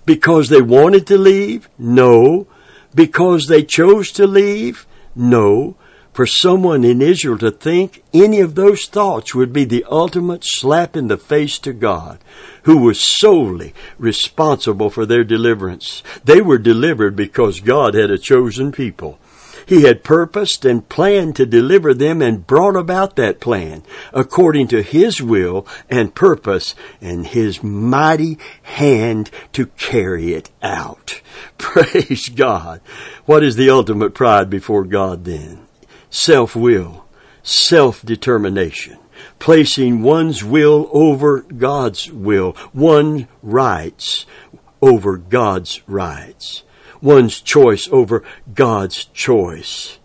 Because 0.04 0.48
they 0.48 0.60
wanted 0.60 1.06
to 1.06 1.16
leave? 1.16 1.68
No. 1.78 2.48
Because 2.92 3.46
they 3.46 3.62
chose 3.62 4.10
to 4.10 4.26
leave? 4.26 4.88
No 5.14 5.76
for 6.12 6.26
someone 6.26 6.85
in 6.85 7.00
Israel 7.00 7.38
to 7.38 7.50
think 7.50 8.02
any 8.12 8.40
of 8.40 8.54
those 8.54 8.87
thoughts 8.87 9.35
would 9.35 9.52
be 9.52 9.64
the 9.64 9.85
ultimate 9.90 10.45
slap 10.45 10.97
in 10.97 11.09
the 11.09 11.16
face 11.16 11.59
to 11.61 11.73
God, 11.73 12.19
who 12.64 12.78
was 12.78 13.00
solely 13.00 13.73
responsible 13.99 14.90
for 14.90 15.07
their 15.07 15.25
deliverance. 15.25 16.02
They 16.25 16.40
were 16.40 16.59
delivered 16.59 17.16
because 17.16 17.61
God 17.61 17.95
had 17.95 18.11
a 18.11 18.19
chosen 18.19 18.73
people. 18.73 19.19
He 19.64 19.83
had 19.83 20.04
purposed 20.04 20.64
and 20.64 20.88
planned 20.88 21.37
to 21.37 21.47
deliver 21.47 21.95
them 21.95 22.21
and 22.21 22.47
brought 22.47 22.76
about 22.76 23.16
that 23.16 23.40
plan 23.40 23.85
according 24.12 24.69
to 24.69 24.83
His 24.83 25.23
will 25.23 25.66
and 25.88 26.14
purpose 26.14 26.75
and 27.00 27.26
His 27.26 27.62
mighty 27.62 28.38
hand 28.62 29.31
to 29.52 29.66
carry 29.66 30.35
it 30.35 30.50
out. 30.62 31.23
Praise 31.59 32.28
God. 32.28 32.81
What 33.25 33.45
is 33.45 33.57
the 33.57 33.71
ultimate 33.71 34.14
pride 34.14 34.50
before 34.50 34.85
God 34.85 35.25
then? 35.25 35.66
Self 36.12 36.54
will, 36.54 37.07
self 37.42 38.02
determination, 38.02 38.99
placing 39.38 40.02
one's 40.02 40.45
will 40.45 40.88
over 40.92 41.40
God's 41.40 42.12
will, 42.12 42.54
one's 42.73 43.26
rights 43.42 44.26
over 44.83 45.16
God's 45.16 45.81
rights, 45.88 46.62
one's 47.00 47.40
choice 47.40 47.88
over 47.90 48.23
God's 48.52 49.07
choice. 49.07 49.99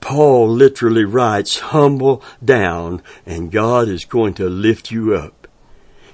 Paul 0.00 0.48
literally 0.48 1.04
writes, 1.04 1.60
humble 1.60 2.24
down 2.44 3.02
and 3.24 3.52
God 3.52 3.88
is 3.88 4.04
going 4.04 4.34
to 4.34 4.48
lift 4.48 4.90
you 4.90 5.14
up. 5.14 5.46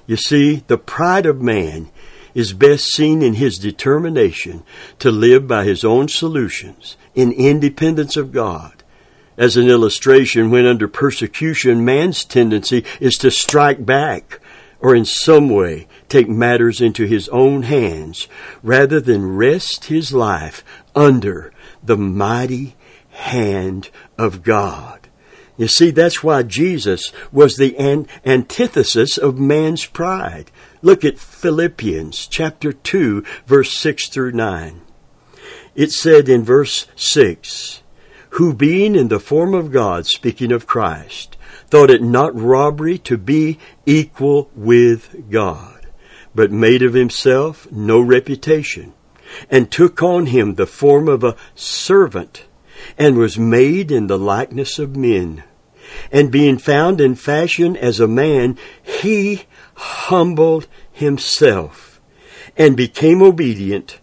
You 0.05 0.15
see, 0.15 0.63
the 0.67 0.77
pride 0.77 1.25
of 1.25 1.41
man 1.41 1.89
is 2.35 2.53
best 2.53 2.85
seen 2.85 3.23
in 3.23 3.35
his 3.35 3.57
determination 3.57 4.63
to 4.99 5.09
live 5.09 5.47
by 5.47 5.63
his 5.63 5.83
own 5.83 6.07
solutions 6.07 6.97
in 7.15 7.31
independence 7.31 8.15
of 8.15 8.31
God. 8.31 8.78
As 9.39 9.55
an 9.55 9.69
illustration, 9.69 10.51
when 10.51 10.65
under 10.65 10.89
persecution, 10.89 11.85
man's 11.85 12.25
tendency 12.25 12.83
is 12.99 13.15
to 13.19 13.31
strike 13.31 13.85
back 13.85 14.41
or 14.81 14.93
in 14.93 15.05
some 15.05 15.47
way 15.49 15.87
take 16.09 16.27
matters 16.27 16.81
into 16.81 17.05
his 17.05 17.29
own 17.29 17.63
hands 17.63 18.27
rather 18.61 18.99
than 18.99 19.37
rest 19.37 19.85
his 19.85 20.11
life 20.11 20.61
under 20.93 21.53
the 21.81 21.95
mighty 21.95 22.75
hand 23.11 23.89
of 24.17 24.43
God. 24.43 25.07
You 25.55 25.69
see, 25.69 25.91
that's 25.91 26.21
why 26.21 26.43
Jesus 26.43 27.13
was 27.31 27.55
the 27.55 27.77
an- 27.77 28.07
antithesis 28.25 29.17
of 29.17 29.39
man's 29.39 29.85
pride. 29.85 30.51
Look 30.81 31.05
at 31.05 31.17
Philippians 31.17 32.27
chapter 32.27 32.73
2 32.73 33.23
verse 33.45 33.71
6 33.77 34.09
through 34.09 34.33
9. 34.33 34.81
It 35.75 35.93
said 35.93 36.27
in 36.27 36.43
verse 36.43 36.87
6, 36.97 37.83
who 38.31 38.53
being 38.53 38.95
in 38.95 39.07
the 39.07 39.19
form 39.19 39.53
of 39.53 39.71
God, 39.71 40.05
speaking 40.05 40.51
of 40.51 40.67
Christ, 40.67 41.37
thought 41.67 41.89
it 41.89 42.01
not 42.01 42.39
robbery 42.39 42.97
to 42.99 43.17
be 43.17 43.59
equal 43.85 44.49
with 44.55 45.29
God, 45.29 45.87
but 46.35 46.51
made 46.51 46.83
of 46.83 46.93
himself 46.93 47.71
no 47.71 47.99
reputation, 47.99 48.93
and 49.49 49.71
took 49.71 50.01
on 50.01 50.27
him 50.27 50.55
the 50.55 50.67
form 50.67 51.07
of 51.07 51.23
a 51.23 51.35
servant, 51.55 52.45
and 52.97 53.17
was 53.17 53.37
made 53.37 53.91
in 53.91 54.07
the 54.07 54.17
likeness 54.17 54.79
of 54.79 54.95
men. 54.95 55.43
And 56.11 56.31
being 56.31 56.57
found 56.59 57.01
in 57.01 57.15
fashion 57.15 57.75
as 57.75 57.99
a 57.99 58.07
man, 58.07 58.57
he 58.81 59.43
humbled 59.73 60.67
himself 60.91 61.99
and 62.55 62.77
became 62.77 63.21
obedient 63.21 63.99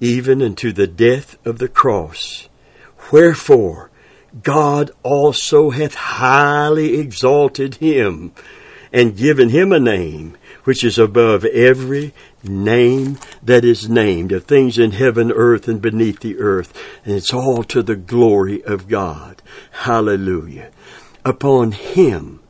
even 0.00 0.42
unto 0.42 0.72
the 0.72 0.86
death 0.86 1.38
of 1.46 1.58
the 1.58 1.68
cross. 1.68 2.45
Wherefore 3.10 3.90
God 4.42 4.90
also 5.02 5.70
hath 5.70 5.94
highly 5.94 6.98
exalted 6.98 7.76
him 7.76 8.32
and 8.92 9.16
given 9.16 9.50
him 9.50 9.72
a 9.72 9.80
name 9.80 10.36
which 10.64 10.82
is 10.82 10.98
above 10.98 11.44
every 11.44 12.12
name 12.42 13.18
that 13.42 13.64
is 13.64 13.88
named 13.88 14.32
of 14.32 14.44
things 14.44 14.78
in 14.78 14.92
heaven, 14.92 15.30
earth, 15.32 15.68
and 15.68 15.80
beneath 15.80 16.20
the 16.20 16.38
earth. 16.38 16.72
And 17.04 17.14
it's 17.14 17.32
all 17.32 17.62
to 17.64 17.82
the 17.82 17.96
glory 17.96 18.64
of 18.64 18.88
God. 18.88 19.42
Hallelujah. 19.70 20.70
Upon 21.24 21.72
him, 21.72 22.40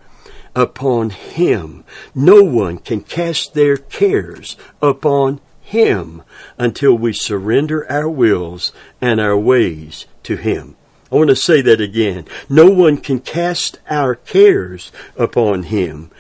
upon 0.55 1.11
him, 1.11 1.85
no 2.15 2.43
one 2.43 2.79
can 2.79 3.03
cast 3.03 3.55
their 3.55 3.77
cares 3.77 4.57
upon 4.81 5.41
him 5.61 6.23
until 6.59 6.97
we 6.97 7.13
surrender 7.13 7.91
our 7.91 8.09
wills 8.09 8.73
and 9.01 9.21
our 9.21 9.37
ways 9.37 10.07
to 10.27 10.37
him. 10.37 10.77
I 11.11 11.15
want 11.15 11.31
to 11.31 11.37
say 11.37 11.61
that 11.63 11.81
again. 11.81 12.27
No 12.49 12.69
one 12.69 12.99
can 12.99 13.21
cast 13.21 13.79
our 13.89 14.17
cares 14.17 14.91
upon 15.17 15.65
him 15.65 16.11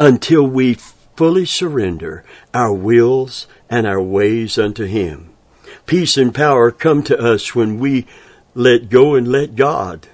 until 0.00 0.44
we 0.44 0.74
fully 1.16 1.44
surrender 1.44 2.24
our 2.52 2.72
wills 2.72 3.46
and 3.70 3.86
our 3.86 4.02
ways 4.02 4.58
unto 4.58 4.84
him. 4.84 5.30
Peace 5.86 6.16
and 6.16 6.34
power 6.34 6.72
come 6.72 7.04
to 7.04 7.18
us 7.18 7.54
when 7.54 7.78
we 7.78 8.06
let 8.54 8.88
go 8.90 9.14
and 9.14 9.28
let 9.28 9.54
God. 9.54 10.08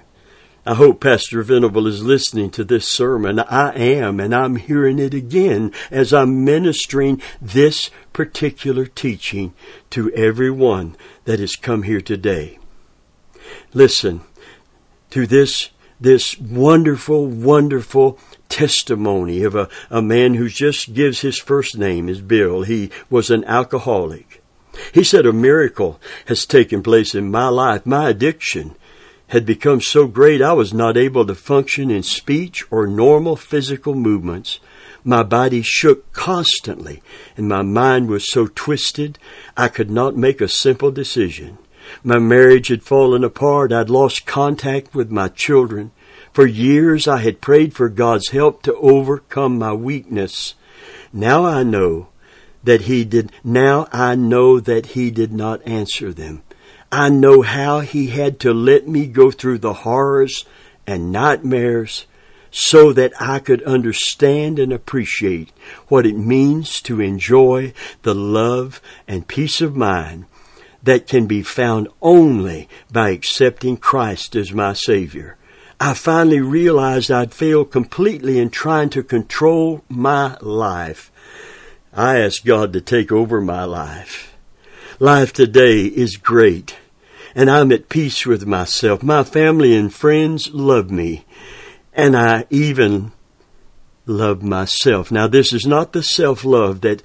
I 0.63 0.75
hope 0.75 1.01
Pastor 1.01 1.41
Venable 1.41 1.87
is 1.87 2.03
listening 2.03 2.51
to 2.51 2.63
this 2.63 2.87
sermon. 2.87 3.39
I 3.39 3.71
am, 3.71 4.19
and 4.19 4.35
I'm 4.35 4.57
hearing 4.57 4.99
it 4.99 5.15
again 5.15 5.73
as 5.89 6.13
I'm 6.13 6.45
ministering 6.45 7.19
this 7.41 7.89
particular 8.13 8.85
teaching 8.85 9.55
to 9.89 10.11
everyone 10.13 10.95
that 11.25 11.39
has 11.39 11.55
come 11.55 11.83
here 11.83 12.01
today. 12.01 12.58
Listen 13.73 14.21
to 15.11 15.25
this, 15.25 15.69
this 15.99 16.39
wonderful, 16.39 17.27
wonderful 17.27 18.19
testimony 18.47 19.43
of 19.43 19.55
a, 19.55 19.69
a 19.89 20.01
man 20.01 20.35
who 20.35 20.49
just 20.49 20.93
gives 20.93 21.21
his 21.21 21.39
first 21.39 21.77
name 21.77 22.09
is 22.09 22.21
Bill. 22.21 22.63
He 22.63 22.89
was 23.09 23.29
an 23.29 23.43
alcoholic. 23.45 24.43
He 24.93 25.03
said 25.03 25.25
a 25.25 25.33
miracle 25.33 25.99
has 26.25 26.45
taken 26.45 26.83
place 26.83 27.15
in 27.15 27.31
my 27.31 27.47
life. 27.47 27.85
My 27.85 28.09
addiction 28.09 28.75
had 29.27 29.45
become 29.45 29.81
so 29.81 30.07
great 30.07 30.41
I 30.41 30.53
was 30.53 30.73
not 30.73 30.97
able 30.97 31.25
to 31.25 31.35
function 31.35 31.91
in 31.91 32.03
speech 32.03 32.63
or 32.71 32.87
normal 32.87 33.35
physical 33.35 33.93
movements. 33.93 34.59
My 35.03 35.23
body 35.23 35.61
shook 35.61 36.11
constantly 36.13 37.01
and 37.37 37.47
my 37.47 37.61
mind 37.61 38.09
was 38.09 38.31
so 38.31 38.47
twisted 38.47 39.19
I 39.55 39.67
could 39.67 39.89
not 39.89 40.17
make 40.17 40.41
a 40.41 40.47
simple 40.47 40.91
decision. 40.91 41.57
My 42.03 42.19
marriage 42.19 42.67
had 42.67 42.83
fallen 42.83 43.23
apart. 43.23 43.71
I'd 43.71 43.89
lost 43.89 44.25
contact 44.25 44.93
with 44.93 45.11
my 45.11 45.27
children. 45.27 45.91
For 46.33 46.45
years 46.45 47.07
I 47.07 47.17
had 47.17 47.41
prayed 47.41 47.73
for 47.73 47.89
God's 47.89 48.29
help 48.29 48.61
to 48.63 48.75
overcome 48.75 49.57
my 49.57 49.73
weakness. 49.73 50.55
Now 51.11 51.45
I 51.45 51.63
know 51.63 52.07
that 52.63 52.81
He 52.81 53.05
did, 53.05 53.31
now 53.43 53.87
I 53.91 54.15
know 54.15 54.59
that 54.59 54.87
He 54.87 55.11
did 55.11 55.33
not 55.33 55.65
answer 55.67 56.13
them. 56.13 56.43
I 56.91 57.09
know 57.09 57.43
how 57.43 57.81
he 57.81 58.07
had 58.07 58.39
to 58.41 58.53
let 58.53 58.87
me 58.87 59.05
go 59.05 59.29
through 59.29 59.59
the 59.59 59.73
horrors 59.73 60.45
and 60.87 61.11
nightmares 61.11 62.07
so 62.49 62.91
that 62.93 63.13
I 63.21 63.37
could 63.37 63.61
understand 63.61 64.57
and 64.57 64.73
appreciate 64.73 65.51
what 65.87 66.07
it 66.07 66.17
means 66.17 66.81
to 66.83 66.99
enjoy 66.99 67.73
the 68.01 68.15
love 68.15 68.81
and 69.07 69.27
peace 69.27 69.61
of 69.61 69.75
mind 69.75 70.25
that 70.83 71.07
can 71.07 71.27
be 71.27 71.41
found 71.41 71.87
only 72.01 72.69
by 72.91 73.09
accepting 73.09 73.77
Christ 73.77 74.35
as 74.35 74.53
my 74.53 74.73
Savior. 74.73 75.37
I 75.79 75.93
finally 75.93 76.41
realized 76.41 77.09
I'd 77.09 77.33
failed 77.33 77.71
completely 77.71 78.37
in 78.37 78.49
trying 78.49 78.89
to 78.91 79.03
control 79.03 79.83
my 79.87 80.37
life. 80.41 81.11
I 81.93 82.19
asked 82.19 82.45
God 82.45 82.73
to 82.73 82.81
take 82.81 83.11
over 83.11 83.39
my 83.41 83.63
life. 83.63 84.35
Life 84.99 85.31
today 85.31 85.85
is 85.85 86.17
great, 86.17 86.75
and 87.33 87.49
I'm 87.49 87.71
at 87.71 87.87
peace 87.87 88.25
with 88.25 88.45
myself. 88.45 89.01
My 89.01 89.23
family 89.23 89.75
and 89.75 89.93
friends 89.93 90.53
love 90.53 90.91
me, 90.91 91.25
and 91.93 92.17
I 92.17 92.45
even 92.49 93.13
love 94.05 94.43
myself. 94.43 95.11
Now, 95.11 95.27
this 95.27 95.53
is 95.53 95.65
not 95.65 95.93
the 95.93 96.03
self-love 96.03 96.81
that 96.81 97.01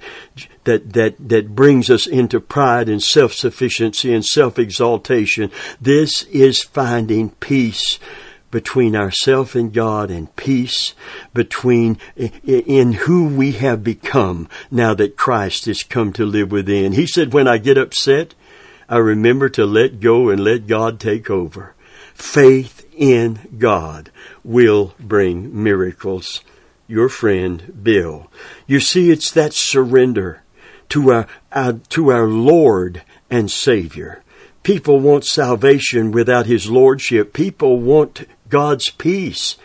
that 0.65 0.93
that 0.93 1.15
that 1.29 1.55
brings 1.55 1.89
us 1.89 2.05
into 2.05 2.39
pride 2.39 2.89
and 2.89 3.01
self-sufficiency 3.01 4.13
and 4.13 4.25
self-exaltation. 4.25 5.51
This 5.79 6.23
is 6.23 6.61
finding 6.63 7.29
peace 7.31 7.97
between 8.51 8.95
ourself 8.95 9.53
and 9.55 9.73
God 9.73 10.09
and 10.09 10.33
peace 10.35 10.93
between 11.33 11.97
in 12.15 12.93
who 12.93 13.27
we 13.27 13.53
have 13.53 13.83
become 13.83 14.47
now 14.71 14.93
that 14.93 15.17
Christ 15.17 15.65
has 15.65 15.83
come 15.83 16.13
to 16.13 16.25
live 16.25 16.51
within. 16.51 16.93
He 16.93 17.05
said, 17.05 17.33
when 17.33 17.47
I 17.49 17.57
get 17.57 17.77
upset, 17.77 18.33
I 18.87 18.97
remember 18.97 19.49
to 19.49 19.65
let 19.65 19.99
go 19.99 20.29
and 20.29 20.41
let 20.41 20.67
God 20.67 20.99
take 21.01 21.29
over. 21.29 21.73
Faith 22.13 22.87
in 22.95 23.57
God 23.57 24.09
will 24.43 24.93
bring 24.99 25.63
miracles. 25.63 26.41
Your 26.87 27.09
friend 27.09 27.83
Bill. 27.83 28.31
You 28.67 28.79
see, 28.79 29.09
it's 29.09 29.31
that 29.31 29.53
surrender 29.53 30.43
to 30.89 31.11
our, 31.11 31.27
our 31.51 31.73
to 31.89 32.11
our 32.11 32.27
Lord 32.27 33.03
and 33.29 33.49
Savior. 33.49 34.23
People 34.63 34.99
want 34.99 35.25
salvation 35.25 36.11
without 36.11 36.47
His 36.47 36.69
Lordship. 36.69 37.33
People 37.33 37.79
want 37.79 38.27
God's 38.49 38.89
peace 38.89 39.57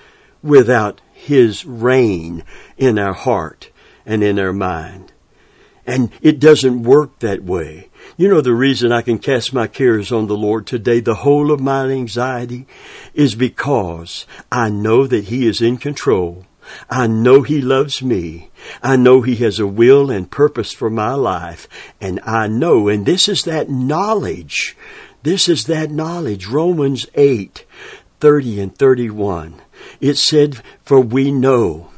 without 0.42 1.00
His 1.12 1.64
reign 1.64 2.44
in 2.76 2.98
our 2.98 3.14
heart 3.14 3.70
and 4.04 4.22
in 4.22 4.38
our 4.38 4.52
mind. 4.52 5.12
And 5.86 6.10
it 6.20 6.38
doesn't 6.38 6.82
work 6.82 7.18
that 7.20 7.42
way. 7.42 7.88
You 8.16 8.28
know 8.28 8.40
the 8.40 8.54
reason 8.54 8.92
I 8.92 9.02
can 9.02 9.18
cast 9.18 9.54
my 9.54 9.66
cares 9.66 10.12
on 10.12 10.26
the 10.26 10.36
Lord 10.36 10.66
today, 10.66 11.00
the 11.00 11.16
whole 11.16 11.50
of 11.50 11.60
my 11.60 11.86
anxiety, 11.86 12.66
is 13.14 13.34
because 13.34 14.26
I 14.52 14.68
know 14.68 15.06
that 15.06 15.24
He 15.24 15.46
is 15.46 15.62
in 15.62 15.78
control. 15.78 16.44
I 16.88 17.06
know 17.06 17.42
He 17.42 17.60
loves 17.60 18.02
me. 18.02 18.50
I 18.82 18.96
know 18.96 19.22
He 19.22 19.36
has 19.36 19.58
a 19.58 19.66
will 19.66 20.10
and 20.10 20.30
purpose 20.30 20.72
for 20.72 20.90
my 20.90 21.14
life. 21.14 21.68
And 22.00 22.20
I 22.24 22.46
know, 22.46 22.88
and 22.88 23.06
this 23.06 23.28
is 23.28 23.42
that 23.44 23.70
knowledge. 23.70 24.76
This 25.22 25.48
is 25.48 25.66
that 25.66 25.90
knowledge. 25.90 26.46
Romans 26.46 27.06
8, 27.14 27.64
30 28.20 28.60
and 28.60 28.76
31. 28.76 29.60
It 30.00 30.16
said, 30.16 30.62
For 30.84 31.00
we 31.00 31.30
know, 31.30 31.90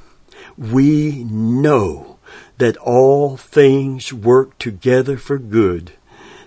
we 0.57 1.25
know 1.25 2.19
that 2.59 2.77
all 2.79 3.37
things 3.37 4.13
work 4.13 4.59
together 4.59 5.17
for 5.17 5.39
good 5.39 5.93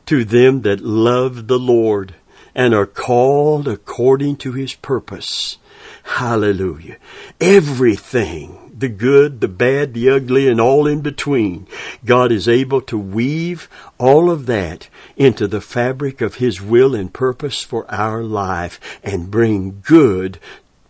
to 0.05 0.23
them 0.23 0.61
that 0.61 0.81
love 0.81 1.47
the 1.47 1.59
Lord 1.59 2.15
and 2.53 2.73
are 2.73 2.85
called 2.85 3.67
according 3.67 4.37
to 4.37 4.53
his 4.53 4.75
purpose. 4.75 5.57
Hallelujah. 6.05 6.97
Everything 7.41 8.65
the 8.77 8.89
good, 8.89 9.39
the 9.39 9.47
bad, 9.47 9.93
the 9.93 10.09
ugly, 10.09 10.49
and 10.49 10.59
all 10.59 10.85
in 10.85 11.01
between. 11.01 11.65
God 12.03 12.31
is 12.31 12.47
able 12.47 12.81
to 12.81 12.97
weave 12.97 13.69
all 13.97 14.29
of 14.29 14.45
that 14.47 14.89
into 15.15 15.47
the 15.47 15.61
fabric 15.61 16.21
of 16.21 16.35
His 16.35 16.61
will 16.61 16.93
and 16.93 17.13
purpose 17.13 17.63
for 17.63 17.89
our 17.89 18.21
life 18.21 18.79
and 19.01 19.31
bring 19.31 19.81
good 19.81 20.39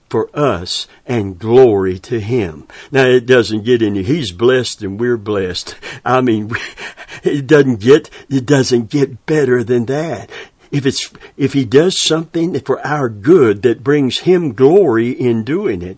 for 0.10 0.30
us 0.34 0.88
and 1.06 1.38
glory 1.38 1.99
to 1.99 2.19
Him. 2.19 2.67
Now 2.91 3.06
it 3.06 3.28
doesn't 3.28 3.65
get 3.65 3.84
any, 3.84 4.01
He's 4.01 4.32
blessed 4.32 4.82
and 4.82 4.99
we're 4.99 5.17
blessed. 5.17 5.75
I 6.04 6.21
mean, 6.21 6.51
it 7.23 7.45
doesn't 7.45 7.82
get, 7.82 8.10
it 8.30 8.47
doesn't 8.47 8.89
get 8.89 9.28
better 9.28 9.63
than 9.63 9.86
that 9.86 10.30
if 10.75 10.85
it's 10.85 11.11
if 11.38 11.53
he 11.53 11.65
does 11.65 11.99
something 11.99 12.59
for 12.61 12.85
our 12.85 13.09
good 13.09 13.61
that 13.61 13.83
brings 13.83 14.19
him 14.19 14.53
glory 14.53 15.09
in 15.11 15.43
doing 15.43 15.81
it 15.81 15.97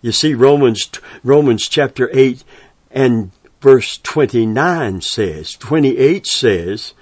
you 0.00 0.12
see, 0.12 0.34
Romans, 0.34 0.90
Romans 1.24 1.68
chapter 1.68 2.08
8 2.12 2.44
and 2.90 3.32
verse 3.60 3.98
29 3.98 5.00
says, 5.00 5.54
28 5.54 6.26
says, 6.26 6.94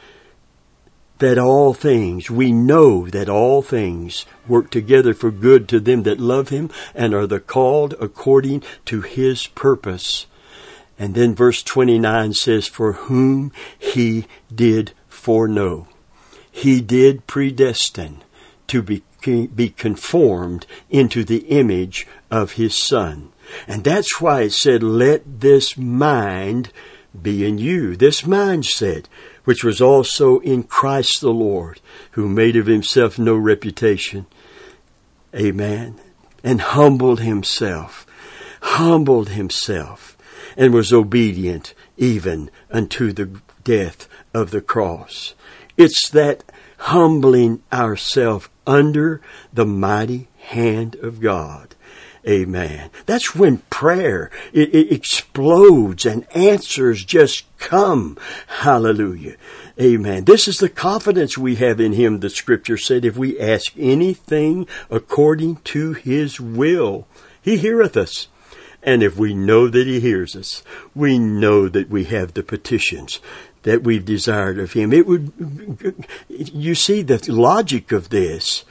that 1.18 1.38
all 1.38 1.72
things, 1.72 2.30
we 2.30 2.52
know 2.52 3.08
that 3.08 3.28
all 3.28 3.62
things 3.62 4.26
work 4.46 4.70
together 4.70 5.14
for 5.14 5.30
good 5.30 5.66
to 5.68 5.80
them 5.80 6.02
that 6.02 6.20
love 6.20 6.50
him 6.50 6.70
and 6.94 7.14
are 7.14 7.26
the 7.26 7.40
called 7.40 7.94
according 8.00 8.62
to 8.84 9.00
his 9.00 9.46
purpose. 9.46 10.26
And 10.98 11.14
then 11.14 11.34
verse 11.34 11.62
29 11.62 12.34
says, 12.34 12.66
for 12.66 12.92
whom 12.94 13.52
he 13.78 14.26
did 14.54 14.92
foreknow. 15.08 15.88
He 16.56 16.80
did 16.80 17.26
predestine 17.26 18.22
to 18.68 18.80
be 18.80 19.02
be 19.54 19.68
conformed 19.68 20.66
into 20.88 21.22
the 21.22 21.44
image 21.48 22.06
of 22.30 22.52
his 22.52 22.74
son. 22.74 23.32
And 23.68 23.84
that's 23.84 24.22
why 24.22 24.42
it 24.42 24.52
said, 24.52 24.82
let 24.82 25.40
this 25.40 25.76
mind 25.76 26.72
be 27.20 27.44
in 27.44 27.58
you. 27.58 27.94
This 27.94 28.22
mindset, 28.22 29.04
which 29.44 29.62
was 29.62 29.82
also 29.82 30.38
in 30.38 30.62
Christ 30.62 31.20
the 31.20 31.30
Lord, 31.30 31.80
who 32.12 32.26
made 32.26 32.56
of 32.56 32.66
himself 32.66 33.18
no 33.18 33.34
reputation. 33.34 34.24
Amen. 35.34 36.00
And 36.42 36.62
humbled 36.62 37.20
himself, 37.20 38.06
humbled 38.62 39.28
himself, 39.28 40.16
and 40.56 40.72
was 40.72 40.90
obedient 40.90 41.74
even 41.98 42.50
unto 42.70 43.12
the 43.12 43.40
death 43.62 44.08
of 44.32 44.52
the 44.52 44.62
cross. 44.62 45.34
It's 45.76 46.08
that 46.10 46.44
humbling 46.78 47.62
ourselves 47.72 48.48
under 48.66 49.20
the 49.52 49.66
mighty 49.66 50.28
hand 50.38 50.96
of 50.96 51.20
God. 51.20 51.74
Amen. 52.28 52.90
That's 53.06 53.36
when 53.36 53.58
prayer, 53.70 54.32
it, 54.52 54.74
it, 54.74 54.92
explodes 54.92 56.04
and 56.04 56.26
answers 56.34 57.04
just 57.04 57.44
come. 57.58 58.18
Hallelujah. 58.48 59.36
Amen. 59.80 60.24
This 60.24 60.48
is 60.48 60.58
the 60.58 60.68
confidence 60.68 61.38
we 61.38 61.56
have 61.56 61.78
in 61.78 61.92
Him, 61.92 62.18
the 62.18 62.30
scripture 62.30 62.78
said, 62.78 63.04
if 63.04 63.16
we 63.16 63.38
ask 63.38 63.72
anything 63.78 64.66
according 64.90 65.56
to 65.56 65.92
His 65.92 66.40
will, 66.40 67.06
He 67.40 67.58
heareth 67.58 67.96
us. 67.96 68.26
And 68.82 69.04
if 69.04 69.16
we 69.16 69.32
know 69.32 69.68
that 69.68 69.86
He 69.86 70.00
hears 70.00 70.34
us, 70.34 70.64
we 70.96 71.20
know 71.20 71.68
that 71.68 71.88
we 71.88 72.04
have 72.04 72.34
the 72.34 72.42
petitions 72.42 73.20
that 73.66 73.82
we've 73.82 74.04
desired 74.04 74.60
of 74.60 74.74
him. 74.74 74.92
It 74.92 75.08
would, 75.08 76.06
you 76.28 76.76
see 76.76 77.02
the 77.02 77.20
logic 77.32 77.90
of 77.90 78.10
this. 78.10 78.64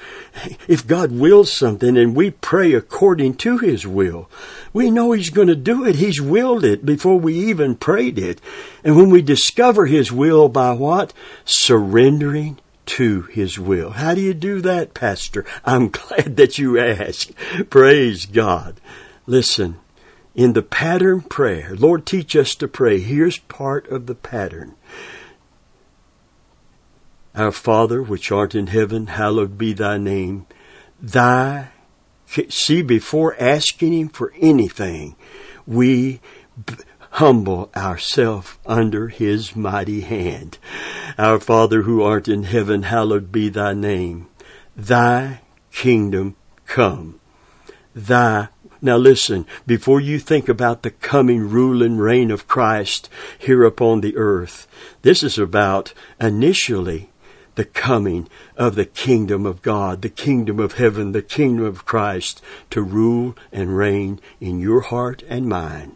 If 0.70 0.88
God 0.88 1.12
wills 1.12 1.52
something 1.52 1.98
and 1.98 2.16
we 2.16 2.32
pray 2.32 2.72
according 2.72 3.36
to 3.38 3.58
his 3.58 3.86
will, 3.86 4.30
we 4.72 4.90
know 4.90 5.12
he's 5.12 5.30
going 5.30 5.50
to 5.50 5.56
do 5.56 5.86
it. 5.86 5.96
He's 5.96 6.22
willed 6.22 6.64
it 6.64 6.86
before 6.86 7.20
we 7.20 7.38
even 7.38 7.76
prayed 7.76 8.18
it. 8.18 8.40
And 8.86 8.96
when 8.96 9.10
we 9.10 9.22
discover 9.22 9.86
his 9.86 10.14
will 10.14 10.48
by 10.48 10.72
what? 10.72 11.12
Surrendering 11.44 12.58
to 12.86 13.24
his 13.24 13.60
will. 13.60 13.90
How 13.90 14.14
do 14.16 14.22
you 14.22 14.34
do 14.34 14.62
that, 14.62 14.94
Pastor? 14.94 15.46
I'm 15.66 15.90
glad 15.92 16.38
that 16.38 16.58
you 16.58 16.80
asked. 16.80 17.34
Praise 17.70 18.26
God. 18.26 18.80
Listen, 19.28 19.78
in 20.36 20.54
the 20.54 20.62
pattern 20.62 21.21
prayer, 21.21 21.74
Lord, 21.76 22.06
teach 22.06 22.36
us 22.36 22.56
to 22.56 22.67
pray. 22.67 23.00
Here's 23.00 23.39
part 23.39 23.88
of 23.88 24.06
the 24.06 24.15
pattern. 24.15 24.76
Our 27.34 27.52
Father, 27.52 28.04
which 28.04 28.32
art 28.32 28.54
in 28.54 28.67
heaven, 28.67 29.08
hallowed 29.08 29.58
be 29.58 29.74
thy 29.74 29.98
name. 29.98 30.45
Thy, 31.02 31.69
see, 32.50 32.82
before 32.82 33.36
asking 33.39 33.93
him 33.93 34.10
for 34.10 34.34
anything, 34.39 35.15
we 35.65 36.19
b- 36.65 36.76
humble 37.12 37.69
ourselves 37.76 38.58
under 38.65 39.08
his 39.08 39.56
mighty 39.56 40.02
hand. 40.02 40.58
Our 41.17 41.39
Father 41.39 41.84
who 41.84 42.02
art 42.02 42.28
in 42.28 42.43
heaven, 42.43 42.84
hallowed 42.84 43.32
be 43.32 43.50
thy 43.50 43.74
name. 43.74 44.28
Thy 44.76 45.41
kingdom 45.71 46.36
come. 46.65 47.19
Thy 47.93 48.50
now 48.86 48.98
listen, 48.98 49.48
before 49.65 50.00
you 50.00 50.19
think 50.19 50.48
about 50.48 50.84
the 50.84 50.91
coming 50.91 51.50
rule 51.50 51.82
and 51.82 52.00
reign 52.00 52.30
of 52.30 52.48
Christ 52.48 53.10
here 53.38 53.63
upon 53.63 54.02
the 54.02 54.15
earth, 54.15 54.67
this 55.02 55.24
is 55.24 55.39
about 55.39 55.91
initially 56.21 57.10
the 57.56 57.65
coming 57.65 58.30
of 58.56 58.76
the 58.76 58.86
kingdom 58.86 59.45
of 59.45 59.62
God, 59.63 60.04
the 60.04 60.10
kingdom 60.10 60.60
of 60.60 60.74
heaven, 60.74 61.13
the 61.13 61.24
kingdom 61.24 61.65
of 61.65 61.86
Christ 61.86 62.41
to 62.69 62.82
rule 62.82 63.36
and 63.52 63.76
reign 63.76 64.19
in 64.39 64.60
your 64.60 64.82
heart 64.82 65.24
and 65.28 65.48
mine. 65.50 65.95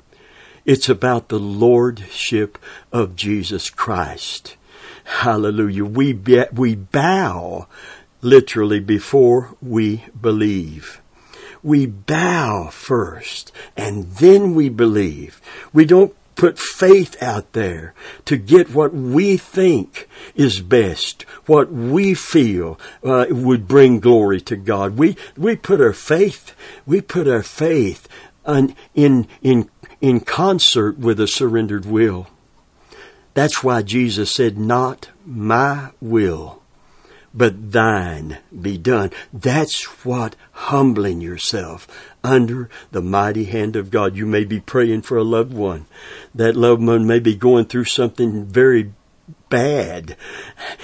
It's 0.65 0.89
about 0.89 1.29
the 1.29 1.39
lordship 1.39 2.57
of 2.91 3.15
Jesus 3.15 3.69
Christ. 3.69 4.55
Hallelujah. 5.03 5.85
We, 5.85 6.13
be, 6.13 6.43
we 6.53 6.75
bow 6.75 7.67
literally 8.21 8.79
before 8.79 9.55
we 9.61 10.05
believe. 10.19 11.01
We 11.63 11.85
bow 11.85 12.69
first 12.71 13.51
and 13.75 14.05
then 14.13 14.55
we 14.55 14.69
believe. 14.69 15.41
We 15.73 15.85
don't 15.85 16.15
put 16.39 16.57
faith 16.57 17.21
out 17.21 17.51
there 17.51 17.93
to 18.23 18.37
get 18.37 18.73
what 18.73 18.93
we 18.93 19.35
think 19.35 20.07
is 20.35 20.61
best, 20.61 21.23
what 21.47 21.69
we 21.69 22.13
feel 22.13 22.79
uh, 23.03 23.25
would 23.29 23.67
bring 23.67 23.99
glory 23.99 24.39
to 24.39 24.55
God. 24.55 24.97
We 24.97 25.17
we 25.35 25.57
put 25.57 25.81
our 25.81 25.91
faith 25.91 26.55
we 26.85 27.01
put 27.01 27.27
our 27.27 27.43
faith 27.43 28.07
in 28.95 29.27
in 29.41 29.69
in 29.99 30.21
concert 30.21 30.97
with 30.97 31.19
a 31.19 31.27
surrendered 31.27 31.85
will. 31.85 32.27
That's 33.33 33.61
why 33.63 33.81
Jesus 33.81 34.31
said, 34.31 34.57
"Not 34.57 35.09
my 35.25 35.89
will." 36.01 36.58
But 37.33 37.71
thine 37.71 38.37
be 38.61 38.77
done. 38.77 39.11
That's 39.31 39.83
what 40.05 40.35
humbling 40.51 41.21
yourself 41.21 41.87
under 42.23 42.69
the 42.91 43.01
mighty 43.01 43.45
hand 43.45 43.75
of 43.75 43.91
God. 43.91 44.15
You 44.15 44.25
may 44.25 44.43
be 44.43 44.59
praying 44.59 45.03
for 45.03 45.17
a 45.17 45.23
loved 45.23 45.53
one. 45.53 45.85
That 46.33 46.55
loved 46.55 46.83
one 46.83 47.05
may 47.07 47.19
be 47.19 47.35
going 47.35 47.65
through 47.65 47.85
something 47.85 48.45
very 48.45 48.93
bad. 49.49 50.15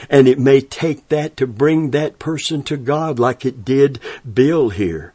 And 0.09 0.27
it 0.27 0.39
may 0.39 0.61
take 0.61 1.09
that 1.09 1.37
to 1.37 1.47
bring 1.47 1.91
that 1.91 2.19
person 2.19 2.63
to 2.63 2.77
God 2.77 3.19
like 3.19 3.45
it 3.45 3.65
did 3.65 3.99
Bill 4.31 4.69
here. 4.69 5.13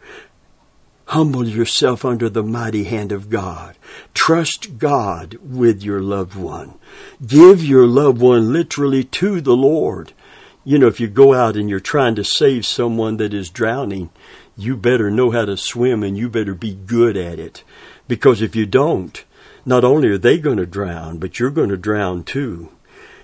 Humble 1.07 1.49
yourself 1.49 2.05
under 2.05 2.29
the 2.29 2.45
mighty 2.45 2.85
hand 2.85 3.11
of 3.11 3.31
God. 3.31 3.77
Trust 4.15 4.79
God 4.79 5.39
with 5.43 5.83
your 5.83 6.01
loved 6.01 6.37
one. 6.37 6.75
Give 7.27 7.65
your 7.65 7.87
loved 7.87 8.21
one 8.21 8.53
literally 8.53 9.03
to 9.05 9.41
the 9.41 9.57
Lord 9.57 10.13
you 10.65 10.79
know, 10.79 10.87
if 10.87 11.01
you 11.01 11.09
go 11.09 11.33
out 11.33 11.57
and 11.57 11.71
you're 11.71 11.81
trying 11.81 12.15
to 12.17 12.25
save 12.25 12.67
someone 12.67 13.17
that 13.17 13.33
is 13.33 13.51
drowning, 13.51 14.11
you 14.57 14.77
better 14.77 15.11
know 15.11 15.31
how 15.31 15.45
to 15.45 15.57
swim 15.57 16.03
and 16.03 16.19
you 16.19 16.29
better 16.29 16.55
be 16.55 16.75
good 16.75 17.17
at 17.17 17.39
it. 17.39 17.65
Because 18.09 18.43
if 18.43 18.55
you 18.55 18.67
don't, 18.67 19.25
not 19.65 19.85
only 19.85 20.09
are 20.09 20.19
they 20.19 20.39
going 20.39 20.59
to 20.59 20.67
drown, 20.67 21.19
but 21.19 21.39
you're 21.39 21.51
going 21.51 21.71
to 21.71 21.77
drown 21.77 22.25
too. 22.25 22.71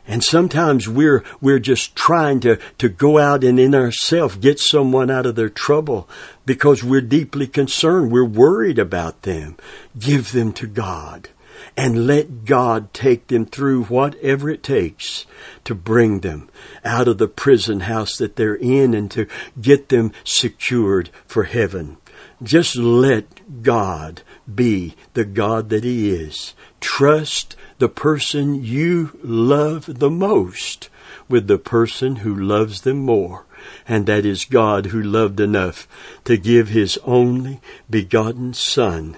And 0.08 0.22
sometimes 0.22 0.88
we're, 0.88 1.24
we're 1.40 1.58
just 1.58 1.96
trying 1.96 2.40
to, 2.40 2.58
to 2.78 2.88
go 2.88 3.18
out 3.18 3.42
and 3.42 3.58
in 3.58 3.74
ourselves 3.74 4.36
get 4.36 4.60
someone 4.60 5.10
out 5.10 5.26
of 5.26 5.34
their 5.34 5.48
trouble 5.48 6.08
because 6.46 6.84
we're 6.84 7.00
deeply 7.00 7.48
concerned. 7.48 8.12
We're 8.12 8.24
worried 8.24 8.78
about 8.78 9.22
them. 9.22 9.56
Give 9.98 10.30
them 10.30 10.52
to 10.54 10.66
God 10.68 11.28
and 11.76 12.06
let 12.06 12.44
God 12.44 12.92
take 12.92 13.26
them 13.28 13.46
through 13.46 13.84
whatever 13.84 14.48
it 14.50 14.62
takes 14.62 15.26
to 15.64 15.74
bring 15.74 16.20
them 16.20 16.48
out 16.84 17.08
of 17.08 17.18
the 17.18 17.28
prison 17.28 17.80
house 17.80 18.16
that 18.16 18.36
they're 18.36 18.54
in 18.54 18.94
and 18.94 19.10
to 19.12 19.26
get 19.60 19.88
them 19.88 20.12
secured 20.24 21.10
for 21.26 21.44
heaven. 21.44 21.98
Just 22.42 22.76
let 22.76 23.62
God 23.62 24.22
be 24.52 24.94
the 25.14 25.24
God 25.24 25.70
that 25.70 25.84
He 25.84 26.10
is. 26.10 26.54
Trust 26.80 27.56
the 27.78 27.88
person 27.88 28.62
you 28.62 29.18
love 29.22 29.98
the 29.98 30.10
most 30.10 30.88
with 31.28 31.46
the 31.46 31.58
person 31.58 32.16
who 32.16 32.34
loves 32.34 32.82
them 32.82 32.98
more. 32.98 33.44
And 33.88 34.06
that 34.06 34.24
is 34.24 34.44
God 34.44 34.86
who 34.86 35.02
loved 35.02 35.40
enough 35.40 35.88
to 36.24 36.36
give 36.36 36.68
His 36.68 36.98
only 37.04 37.60
begotten 37.90 38.54
Son 38.54 39.16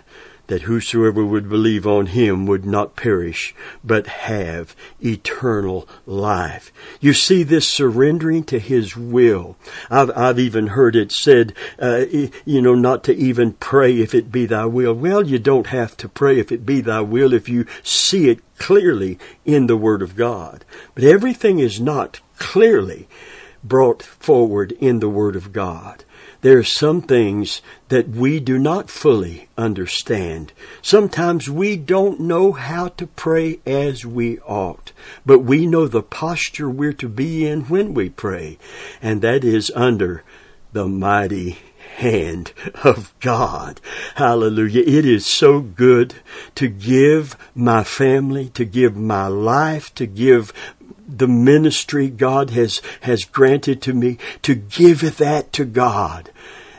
that 0.48 0.62
whosoever 0.62 1.24
would 1.24 1.48
believe 1.48 1.86
on 1.86 2.06
him 2.06 2.46
would 2.46 2.64
not 2.64 2.96
perish, 2.96 3.54
but 3.84 4.06
have 4.06 4.74
eternal 5.00 5.88
life. 6.06 6.72
You 7.00 7.12
see 7.12 7.42
this 7.42 7.68
surrendering 7.68 8.44
to 8.44 8.58
his 8.58 8.96
will. 8.96 9.56
I've, 9.90 10.10
I've 10.16 10.38
even 10.38 10.68
heard 10.68 10.96
it 10.96 11.12
said, 11.12 11.54
uh, 11.78 12.06
you 12.44 12.60
know, 12.60 12.74
not 12.74 13.04
to 13.04 13.14
even 13.14 13.52
pray 13.52 14.00
if 14.00 14.14
it 14.14 14.32
be 14.32 14.46
thy 14.46 14.64
will. 14.64 14.94
Well, 14.94 15.26
you 15.26 15.38
don't 15.38 15.68
have 15.68 15.96
to 15.98 16.08
pray 16.08 16.38
if 16.40 16.50
it 16.50 16.66
be 16.66 16.80
thy 16.80 17.02
will 17.02 17.32
if 17.32 17.48
you 17.48 17.66
see 17.82 18.28
it 18.28 18.40
clearly 18.58 19.18
in 19.44 19.66
the 19.66 19.76
Word 19.76 20.02
of 20.02 20.16
God. 20.16 20.64
But 20.94 21.04
everything 21.04 21.58
is 21.58 21.78
not 21.78 22.20
clearly 22.38 23.06
brought 23.62 24.02
forward 24.02 24.72
in 24.72 25.00
the 25.00 25.08
Word 25.08 25.36
of 25.36 25.52
God 25.52 26.04
there 26.40 26.58
are 26.58 26.64
some 26.64 27.02
things 27.02 27.62
that 27.88 28.08
we 28.08 28.38
do 28.38 28.58
not 28.58 28.90
fully 28.90 29.48
understand. 29.56 30.52
Sometimes 30.82 31.50
we 31.50 31.76
don't 31.76 32.20
know 32.20 32.52
how 32.52 32.88
to 32.88 33.06
pray 33.06 33.60
as 33.66 34.06
we 34.06 34.38
ought, 34.40 34.92
but 35.26 35.40
we 35.40 35.66
know 35.66 35.88
the 35.88 36.02
posture 36.02 36.70
we're 36.70 36.92
to 36.94 37.08
be 37.08 37.46
in 37.46 37.62
when 37.62 37.94
we 37.94 38.08
pray, 38.08 38.58
and 39.02 39.20
that 39.22 39.42
is 39.42 39.72
under 39.74 40.22
the 40.72 40.86
mighty 40.86 41.58
hand 41.96 42.52
of 42.84 43.12
God. 43.18 43.80
Hallelujah. 44.14 44.82
It 44.82 45.04
is 45.04 45.26
so 45.26 45.60
good 45.60 46.14
to 46.54 46.68
give 46.68 47.36
my 47.54 47.82
family, 47.82 48.50
to 48.50 48.64
give 48.64 48.96
my 48.96 49.26
life, 49.26 49.92
to 49.96 50.06
give 50.06 50.52
the 51.08 51.28
ministry 51.28 52.10
God 52.10 52.50
has, 52.50 52.82
has 53.02 53.24
granted 53.24 53.80
to 53.82 53.94
me 53.94 54.18
to 54.42 54.54
give 54.54 55.16
that 55.16 55.52
to 55.54 55.64
God 55.64 56.30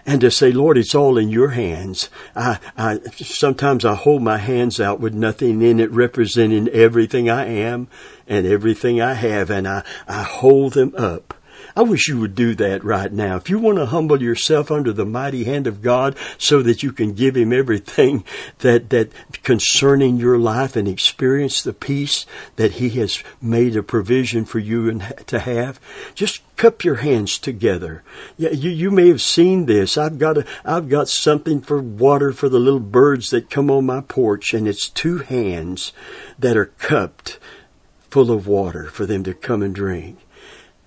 and 0.05 0.21
to 0.21 0.31
say, 0.31 0.51
Lord, 0.51 0.77
it's 0.77 0.95
all 0.95 1.17
in 1.17 1.29
your 1.29 1.49
hands. 1.49 2.09
I, 2.35 2.59
I, 2.77 2.99
sometimes 3.15 3.85
I 3.85 3.95
hold 3.95 4.21
my 4.21 4.37
hands 4.37 4.79
out 4.79 4.99
with 4.99 5.13
nothing 5.13 5.61
in 5.61 5.79
it 5.79 5.91
representing 5.91 6.67
everything 6.69 7.29
I 7.29 7.45
am 7.45 7.87
and 8.27 8.45
everything 8.45 9.01
I 9.01 9.13
have 9.13 9.49
and 9.49 9.67
I, 9.67 9.83
I 10.07 10.23
hold 10.23 10.73
them 10.73 10.93
up 10.97 11.33
I 11.79 11.83
wish 11.83 12.09
you 12.09 12.19
would 12.19 12.35
do 12.35 12.55
that 12.55 12.83
right 12.83 13.09
now. 13.09 13.37
If 13.37 13.49
you 13.49 13.57
want 13.57 13.77
to 13.77 13.85
humble 13.85 14.21
yourself 14.21 14.69
under 14.69 14.91
the 14.91 15.05
mighty 15.05 15.45
hand 15.45 15.65
of 15.65 15.81
God 15.81 16.17
so 16.37 16.61
that 16.61 16.83
you 16.83 16.91
can 16.91 17.13
give 17.13 17.37
Him 17.37 17.53
everything 17.53 18.25
that, 18.57 18.89
that 18.89 19.13
concerning 19.43 20.17
your 20.17 20.37
life 20.37 20.75
and 20.75 20.89
experience 20.89 21.61
the 21.61 21.71
peace 21.71 22.25
that 22.57 22.73
He 22.73 22.89
has 22.99 23.23
made 23.41 23.77
a 23.77 23.81
provision 23.81 24.43
for 24.43 24.59
you 24.59 24.89
and 24.89 25.01
to 25.27 25.39
have, 25.39 25.79
just 26.15 26.41
cup 26.57 26.83
your 26.83 26.95
hands 26.95 27.37
together. 27.37 28.03
Yeah, 28.35 28.49
you, 28.49 28.71
you 28.71 28.91
may 28.91 29.07
have 29.07 29.21
seen 29.21 29.65
this. 29.65 29.97
I've 29.97 30.19
got 30.19 30.39
a, 30.39 30.45
I've 30.65 30.89
got 30.89 31.07
something 31.07 31.61
for 31.61 31.81
water 31.81 32.33
for 32.33 32.49
the 32.49 32.59
little 32.59 32.81
birds 32.81 33.29
that 33.29 33.49
come 33.49 33.71
on 33.71 33.85
my 33.85 34.01
porch 34.01 34.53
and 34.53 34.67
it's 34.67 34.89
two 34.89 35.19
hands 35.19 35.93
that 36.37 36.57
are 36.57 36.73
cupped 36.77 37.39
full 38.09 38.31
of 38.31 38.47
water 38.47 38.87
for 38.87 39.05
them 39.05 39.23
to 39.23 39.33
come 39.33 39.61
and 39.61 39.73
drink. 39.73 40.17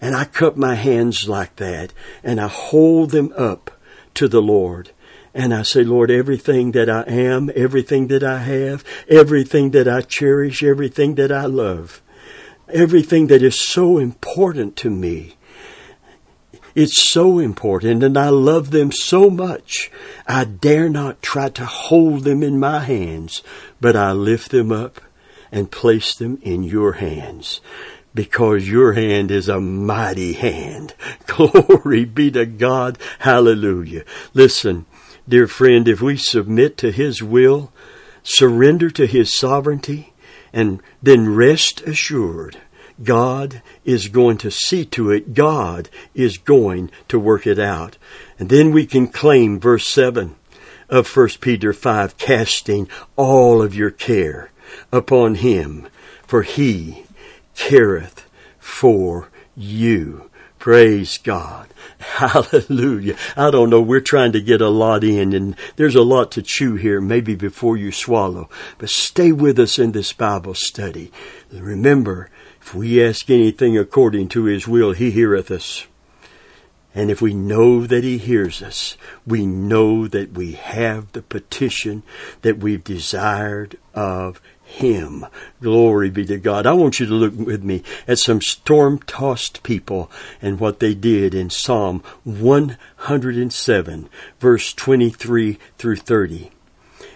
And 0.03 0.17
I 0.17 0.25
cup 0.25 0.57
my 0.57 0.75
hands 0.75 1.29
like 1.29 1.55
that 1.57 1.93
and 2.25 2.41
I 2.41 2.49
hold 2.49 3.13
them 3.13 3.33
up 3.37 3.71
to 4.15 4.27
the 4.27 4.43
Lord. 4.43 4.91
And 5.33 5.55
I 5.55 5.63
say, 5.63 5.85
Lord, 5.85 6.11
everything 6.11 6.73
that 6.73 6.91
I 6.91 7.05
am, 7.05 7.53
everything 7.55 8.09
that 8.09 8.25
I 8.25 8.39
have, 8.39 8.85
everything 9.09 9.71
that 9.71 9.87
I 9.87 10.03
cherish, 10.03 10.65
everything 10.65 11.15
that 11.15 11.31
I 11.31 11.47
love, 11.47 12.03
everything 12.69 13.29
that 13.29 13.45
is 13.45 13.59
so 13.59 13.99
important 13.99 14.75
to 14.79 14.91
me, 14.91 15.37
it's 16.75 17.01
so 17.01 17.39
important 17.39 18.03
and 18.03 18.19
I 18.19 18.31
love 18.31 18.73
them 18.73 18.91
so 18.91 19.31
much. 19.31 19.89
I 20.27 20.45
dare 20.45 20.89
not 20.89 21.23
try 21.23 21.49
to 21.51 21.65
hold 21.65 22.25
them 22.25 22.43
in 22.43 22.59
my 22.59 22.81
hands, 22.81 23.41
but 23.81 23.95
I 23.95 24.11
lift 24.11 24.51
them 24.51 24.73
up 24.73 25.01
and 25.53 25.71
place 25.71 26.15
them 26.17 26.41
in 26.43 26.65
your 26.65 26.95
hands 26.95 27.61
because 28.15 28.69
your 28.69 28.93
hand 28.93 29.31
is 29.31 29.49
a 29.49 29.61
mighty 29.61 30.35
hand. 30.35 30.95
Glory 31.27 32.05
be 32.05 32.31
to 32.31 32.47
God. 32.47 32.99
Hallelujah. 33.21 34.05
Listen, 34.35 34.87
dear 35.29 35.47
friend, 35.47 35.89
if 35.89 36.01
we 36.01 36.17
submit 36.17 36.77
to 36.79 36.93
His 36.93 37.23
will, 37.23 37.73
surrender 38.23 38.91
to 38.91 39.07
His 39.07 39.35
sovereignty, 39.35 40.13
and 40.53 40.83
then 41.03 41.35
rest 41.35 41.81
assured, 41.83 42.59
God 43.03 43.63
is 43.85 44.09
going 44.09 44.39
to 44.39 44.51
see 44.51 44.85
to 44.87 45.11
it. 45.11 45.35
God 45.35 45.89
is 46.15 46.39
going 46.39 46.91
to 47.09 47.19
work 47.19 47.47
it 47.47 47.59
out. 47.59 47.97
And 48.39 48.49
then 48.49 48.71
we 48.71 48.87
can 48.87 49.09
claim 49.09 49.59
verse 49.59 49.89
7 49.89 50.37
of 50.89 51.17
1 51.17 51.29
Peter 51.41 51.73
5, 51.73 52.19
casting 52.19 52.89
all 53.17 53.63
of 53.63 53.75
your 53.75 53.91
care 53.91 54.51
upon 54.93 55.37
Him, 55.37 55.89
for 56.27 56.43
He 56.43 57.07
careth 57.55 58.29
for 58.59 59.29
you. 59.57 60.31
Praise 60.59 61.19
God. 61.19 61.67
Hallelujah. 61.99 63.17
I 63.37 63.51
don't 63.51 63.69
know. 63.69 63.81
We're 63.81 64.01
trying 64.01 64.31
to 64.33 64.41
get 64.41 64.61
a 64.61 64.69
lot 64.69 65.03
in 65.03 65.33
and 65.33 65.57
there's 65.75 65.97
a 65.97 66.03
lot 66.03 66.31
to 66.33 66.43
chew 66.43 66.77
here, 66.77 67.01
maybe 67.01 67.35
before 67.35 67.77
you 67.77 67.91
swallow. 67.91 68.49
But 68.79 68.91
stay 68.91 69.33
with 69.33 69.59
us 69.59 69.79
in 69.81 69.91
this 69.91 70.13
Bible 70.13 70.55
study. 70.55 71.11
Remember, 71.51 72.31
if 72.61 72.75
we 72.75 73.05
ask 73.05 73.29
anything 73.29 73.77
according 73.77 74.29
to 74.29 74.45
His 74.45 74.69
will, 74.69 74.93
He 74.93 75.11
heareth 75.11 75.51
us. 75.51 75.87
And 76.95 77.11
if 77.11 77.21
we 77.21 77.35
know 77.35 77.87
that 77.87 78.05
He 78.05 78.19
hears 78.19 78.63
us, 78.63 78.97
we 79.27 79.47
know 79.47 80.07
that 80.07 80.33
we 80.35 80.53
have 80.53 81.11
the 81.11 81.23
petition 81.23 82.05
that 82.43 82.59
we've 82.59 82.85
desired 82.85 83.79
of 83.95 84.41
him. 84.73 85.27
Glory 85.61 86.11
be 86.11 86.25
to 86.25 86.39
God. 86.39 86.67
I 86.67 86.73
want 86.73 86.99
you 86.99 87.07
to 87.07 87.15
look 87.15 87.37
with 87.37 87.63
me 87.63 87.83
at 88.09 88.19
some 88.19 88.41
storm 88.41 88.99
tossed 89.01 89.63
people 89.63 90.11
and 90.41 90.59
what 90.59 90.81
they 90.81 90.95
did 90.95 91.35
in 91.35 91.51
Psalm 91.51 92.03
107, 92.25 94.09
verse 94.41 94.73
23 94.73 95.59
through 95.79 95.97
30. 95.97 96.51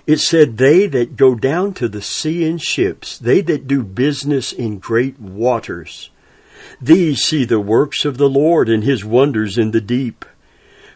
It 0.07 0.21
said, 0.21 0.59
They 0.59 0.87
that 0.87 1.17
go 1.17 1.35
down 1.35 1.75
to 1.75 1.89
the 1.89 2.03
sea 2.03 2.45
in 2.45 2.59
ships, 2.59 3.19
they 3.19 3.41
that 3.43 3.67
do 3.67 3.83
business 3.83 4.53
in 4.53 4.79
great 4.79 5.19
waters, 5.19 6.11
these 6.81 7.23
see 7.23 7.45
the 7.45 7.61
works 7.61 8.05
of 8.05 8.19
the 8.19 8.29
Lord 8.29 8.69
and 8.69 8.85
his 8.85 9.05
wonders 9.05 9.57
in 9.57 9.71
the 9.71 9.81
deep. 9.81 10.25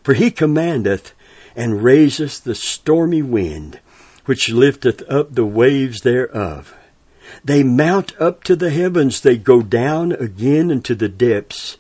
For 0.02 0.14
he 0.14 0.30
commandeth 0.30 1.14
and 1.56 1.82
raiseth 1.82 2.44
the 2.44 2.54
stormy 2.54 3.22
wind 3.22 3.80
which 4.24 4.50
lifteth 4.50 5.02
up 5.10 5.34
the 5.34 5.44
waves 5.44 6.02
thereof. 6.02 6.74
They 7.44 7.62
mount 7.62 8.12
up 8.20 8.44
to 8.44 8.56
the 8.56 8.70
heavens, 8.70 9.20
they 9.20 9.36
go 9.36 9.62
down 9.62 10.12
again 10.12 10.70
into 10.70 10.94
the 10.94 11.08
depths, 11.08 11.78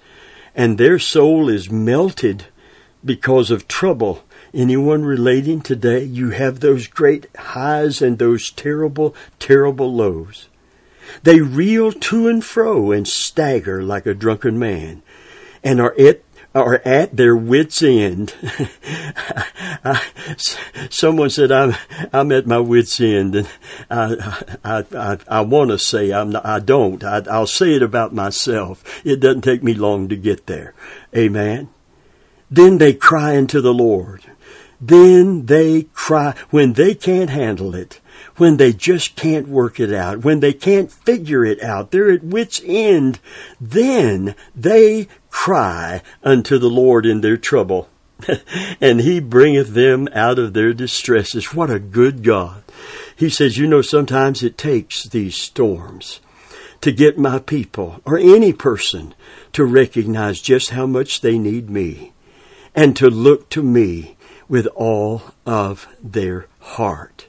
and 0.54 0.78
their 0.78 0.98
soul 0.98 1.48
is 1.48 1.70
melted 1.70 2.46
because 3.04 3.50
of 3.50 3.68
trouble. 3.68 4.24
Anyone 4.52 5.04
relating 5.04 5.60
today, 5.60 6.04
you 6.04 6.30
have 6.30 6.60
those 6.60 6.86
great 6.86 7.26
highs 7.36 8.02
and 8.02 8.18
those 8.18 8.50
terrible, 8.50 9.14
terrible 9.38 9.94
lows. 9.94 10.48
They 11.22 11.40
reel 11.40 11.92
to 11.92 12.28
and 12.28 12.44
fro 12.44 12.92
and 12.92 13.06
stagger 13.06 13.82
like 13.82 14.06
a 14.06 14.14
drunken 14.14 14.58
man, 14.58 15.02
and 15.62 15.80
are 15.80 15.94
at 15.98 16.29
are 16.54 16.80
at 16.84 17.16
their 17.16 17.36
wits' 17.36 17.82
end. 17.82 18.34
someone 20.90 21.30
said, 21.30 21.52
"I'm 21.52 21.74
I'm 22.12 22.32
at 22.32 22.46
my 22.46 22.58
wits' 22.58 23.00
end," 23.00 23.34
and 23.36 23.48
I 23.90 24.44
I 24.64 24.84
I, 24.92 25.18
I 25.28 25.40
want 25.42 25.70
to 25.70 25.78
say 25.78 26.12
I'm 26.12 26.30
not, 26.30 26.44
I 26.44 26.58
don't. 26.58 27.02
I, 27.04 27.22
I'll 27.30 27.46
say 27.46 27.74
it 27.74 27.82
about 27.82 28.14
myself. 28.14 28.82
It 29.04 29.20
doesn't 29.20 29.42
take 29.42 29.62
me 29.62 29.74
long 29.74 30.08
to 30.08 30.16
get 30.16 30.46
there. 30.46 30.74
Amen. 31.16 31.68
Then 32.50 32.78
they 32.78 32.94
cry 32.94 33.36
unto 33.36 33.60
the 33.60 33.74
Lord. 33.74 34.24
Then 34.80 35.46
they 35.46 35.84
cry 35.92 36.34
when 36.50 36.72
they 36.72 36.94
can't 36.94 37.30
handle 37.30 37.74
it 37.74 38.00
when 38.36 38.56
they 38.56 38.72
just 38.72 39.16
can't 39.16 39.48
work 39.48 39.78
it 39.78 39.92
out, 39.92 40.24
when 40.24 40.40
they 40.40 40.52
can't 40.52 40.90
figure 40.90 41.44
it 41.44 41.62
out, 41.62 41.90
they're 41.90 42.10
at 42.10 42.24
wits' 42.24 42.62
end, 42.64 43.18
then 43.60 44.34
they 44.56 45.08
cry 45.30 46.02
unto 46.22 46.58
the 46.58 46.70
Lord 46.70 47.06
in 47.06 47.20
their 47.20 47.36
trouble. 47.36 47.88
and 48.80 49.00
he 49.00 49.20
bringeth 49.20 49.68
them 49.68 50.08
out 50.12 50.38
of 50.38 50.52
their 50.52 50.74
distresses. 50.74 51.54
What 51.54 51.70
a 51.70 51.78
good 51.78 52.22
God. 52.22 52.62
He 53.16 53.30
says, 53.30 53.56
you 53.56 53.66
know, 53.66 53.82
sometimes 53.82 54.42
it 54.42 54.58
takes 54.58 55.04
these 55.04 55.36
storms 55.36 56.20
to 56.80 56.92
get 56.92 57.18
my 57.18 57.38
people 57.38 58.00
or 58.04 58.18
any 58.18 58.52
person 58.52 59.14
to 59.52 59.64
recognize 59.64 60.40
just 60.40 60.70
how 60.70 60.86
much 60.86 61.20
they 61.20 61.38
need 61.38 61.70
me 61.70 62.12
and 62.74 62.96
to 62.96 63.10
look 63.10 63.48
to 63.50 63.62
me 63.62 64.16
with 64.48 64.66
all 64.68 65.22
of 65.46 65.86
their 66.02 66.46
heart. 66.60 67.26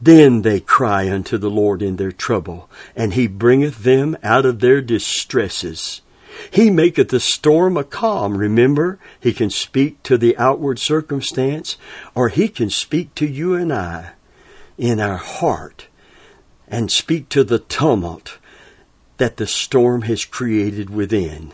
Then 0.00 0.42
they 0.42 0.60
cry 0.60 1.10
unto 1.10 1.38
the 1.38 1.50
Lord 1.50 1.80
in 1.80 1.96
their 1.96 2.12
trouble, 2.12 2.68
and 2.94 3.14
he 3.14 3.26
bringeth 3.26 3.78
them 3.78 4.16
out 4.22 4.44
of 4.44 4.60
their 4.60 4.82
distresses. 4.82 6.02
He 6.50 6.70
maketh 6.70 7.08
the 7.08 7.20
storm 7.20 7.76
a 7.76 7.84
calm. 7.84 8.36
Remember, 8.36 8.98
he 9.20 9.32
can 9.32 9.50
speak 9.50 10.02
to 10.04 10.18
the 10.18 10.36
outward 10.36 10.78
circumstance, 10.78 11.76
or 12.14 12.28
he 12.28 12.48
can 12.48 12.70
speak 12.70 13.14
to 13.16 13.26
you 13.26 13.54
and 13.54 13.72
I 13.72 14.12
in 14.78 15.00
our 15.00 15.16
heart 15.16 15.88
and 16.68 16.90
speak 16.90 17.28
to 17.30 17.44
the 17.44 17.58
tumult 17.58 18.38
that 19.18 19.36
the 19.36 19.46
storm 19.46 20.02
has 20.02 20.24
created 20.24 20.90
within. 20.90 21.52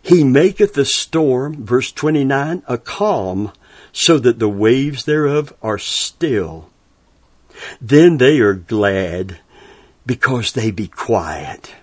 He 0.00 0.24
maketh 0.24 0.74
the 0.74 0.84
storm, 0.84 1.64
verse 1.64 1.92
29, 1.92 2.62
a 2.66 2.78
calm, 2.78 3.52
so 3.92 4.18
that 4.18 4.38
the 4.38 4.48
waves 4.48 5.04
thereof 5.04 5.52
are 5.62 5.78
still. 5.78 6.70
Then 7.80 8.18
they 8.18 8.38
are 8.38 8.54
glad 8.54 9.40
because 10.06 10.52
they 10.52 10.70
be 10.70 10.88
quiet. 10.88 11.74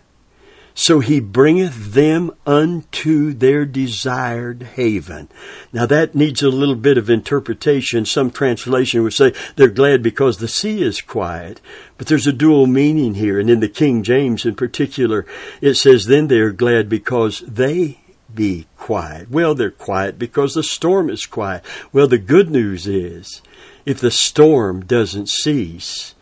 So 0.77 0.99
he 0.99 1.21
bringeth 1.21 1.93
them 1.93 2.31
unto 2.45 3.31
their 3.31 3.65
desired 3.65 4.63
haven. 4.75 5.29
Now 5.71 5.85
that 5.85 6.15
needs 6.15 6.43
a 6.43 6.49
little 6.49 6.75
bit 6.75 6.97
of 6.97 7.09
interpretation. 7.09 8.05
Some 8.05 8.29
translation 8.29 9.01
would 9.01 9.13
say 9.13 9.33
they're 9.55 9.69
glad 9.69 10.03
because 10.03 10.37
the 10.37 10.49
sea 10.49 10.83
is 10.83 10.99
quiet. 10.99 11.61
But 11.97 12.07
there's 12.07 12.27
a 12.27 12.33
dual 12.33 12.67
meaning 12.67 13.13
here. 13.13 13.39
And 13.39 13.49
in 13.49 13.61
the 13.61 13.69
King 13.69 14.03
James 14.03 14.45
in 14.45 14.55
particular, 14.55 15.25
it 15.61 15.75
says, 15.75 16.05
then 16.05 16.27
they 16.27 16.39
are 16.39 16.51
glad 16.51 16.89
because 16.89 17.39
they 17.47 17.99
be 18.33 18.67
quiet. 18.75 19.31
Well, 19.31 19.55
they're 19.55 19.71
quiet 19.71 20.19
because 20.19 20.55
the 20.55 20.63
storm 20.63 21.09
is 21.09 21.25
quiet. 21.25 21.63
Well, 21.93 22.07
the 22.07 22.17
good 22.17 22.51
news 22.51 22.85
is, 22.85 23.41
if 23.85 24.01
the 24.01 24.11
storm 24.11 24.83
doesn't 24.83 25.29
cease, 25.29 26.15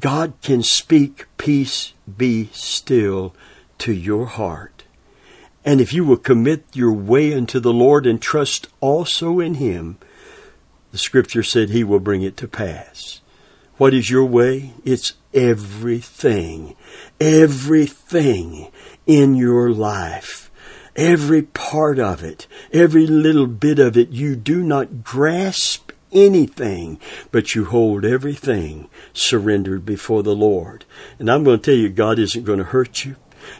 God 0.00 0.32
can 0.40 0.62
speak, 0.62 1.26
peace 1.36 1.92
be 2.16 2.48
still 2.52 3.34
to 3.78 3.92
your 3.92 4.26
heart. 4.26 4.84
And 5.64 5.80
if 5.80 5.92
you 5.92 6.04
will 6.04 6.16
commit 6.16 6.64
your 6.72 6.92
way 6.92 7.34
unto 7.34 7.60
the 7.60 7.72
Lord 7.72 8.06
and 8.06 8.20
trust 8.20 8.68
also 8.80 9.40
in 9.40 9.54
Him, 9.54 9.98
the 10.92 10.98
scripture 10.98 11.42
said 11.42 11.70
he 11.70 11.84
will 11.84 12.00
bring 12.00 12.22
it 12.22 12.36
to 12.38 12.48
pass. 12.48 13.20
What 13.76 13.94
is 13.94 14.10
your 14.10 14.24
way? 14.24 14.72
It's 14.84 15.14
everything. 15.34 16.74
Everything 17.20 18.72
in 19.06 19.34
your 19.34 19.70
life. 19.70 20.50
Every 20.96 21.42
part 21.42 21.98
of 21.98 22.24
it. 22.24 22.46
Every 22.72 23.06
little 23.06 23.46
bit 23.46 23.78
of 23.78 23.96
it. 23.96 24.08
You 24.08 24.34
do 24.34 24.62
not 24.62 25.04
grasp 25.04 25.92
anything, 26.10 26.98
but 27.30 27.54
you 27.54 27.66
hold 27.66 28.04
everything 28.04 28.88
surrendered 29.12 29.84
before 29.84 30.22
the 30.22 30.34
Lord. 30.34 30.86
And 31.18 31.30
I'm 31.30 31.44
going 31.44 31.60
to 31.60 31.64
tell 31.64 31.78
you, 31.78 31.90
God 31.90 32.18
isn't 32.18 32.44
going 32.44 32.58
to 32.58 32.64
hurt 32.64 33.04
you. 33.04 33.16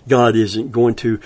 God 0.07 0.37
isn't 0.37 0.73
going 0.73 0.95
to 0.97 1.21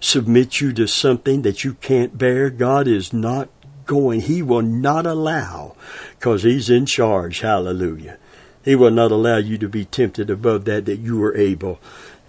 submit 0.00 0.60
you 0.60 0.72
to 0.74 0.86
something 0.86 1.42
that 1.42 1.64
you 1.64 1.74
can't 1.74 2.16
bear. 2.16 2.50
God 2.50 2.86
is 2.86 3.12
not 3.12 3.48
going. 3.86 4.20
He 4.20 4.42
will 4.42 4.62
not 4.62 5.06
allow, 5.06 5.76
because 6.18 6.42
He's 6.42 6.70
in 6.70 6.86
charge. 6.86 7.40
Hallelujah. 7.40 8.18
He 8.64 8.76
will 8.76 8.90
not 8.90 9.10
allow 9.10 9.38
you 9.38 9.58
to 9.58 9.68
be 9.68 9.84
tempted 9.84 10.30
above 10.30 10.64
that 10.66 10.84
that 10.84 10.98
you 10.98 11.22
are 11.24 11.36
able. 11.36 11.80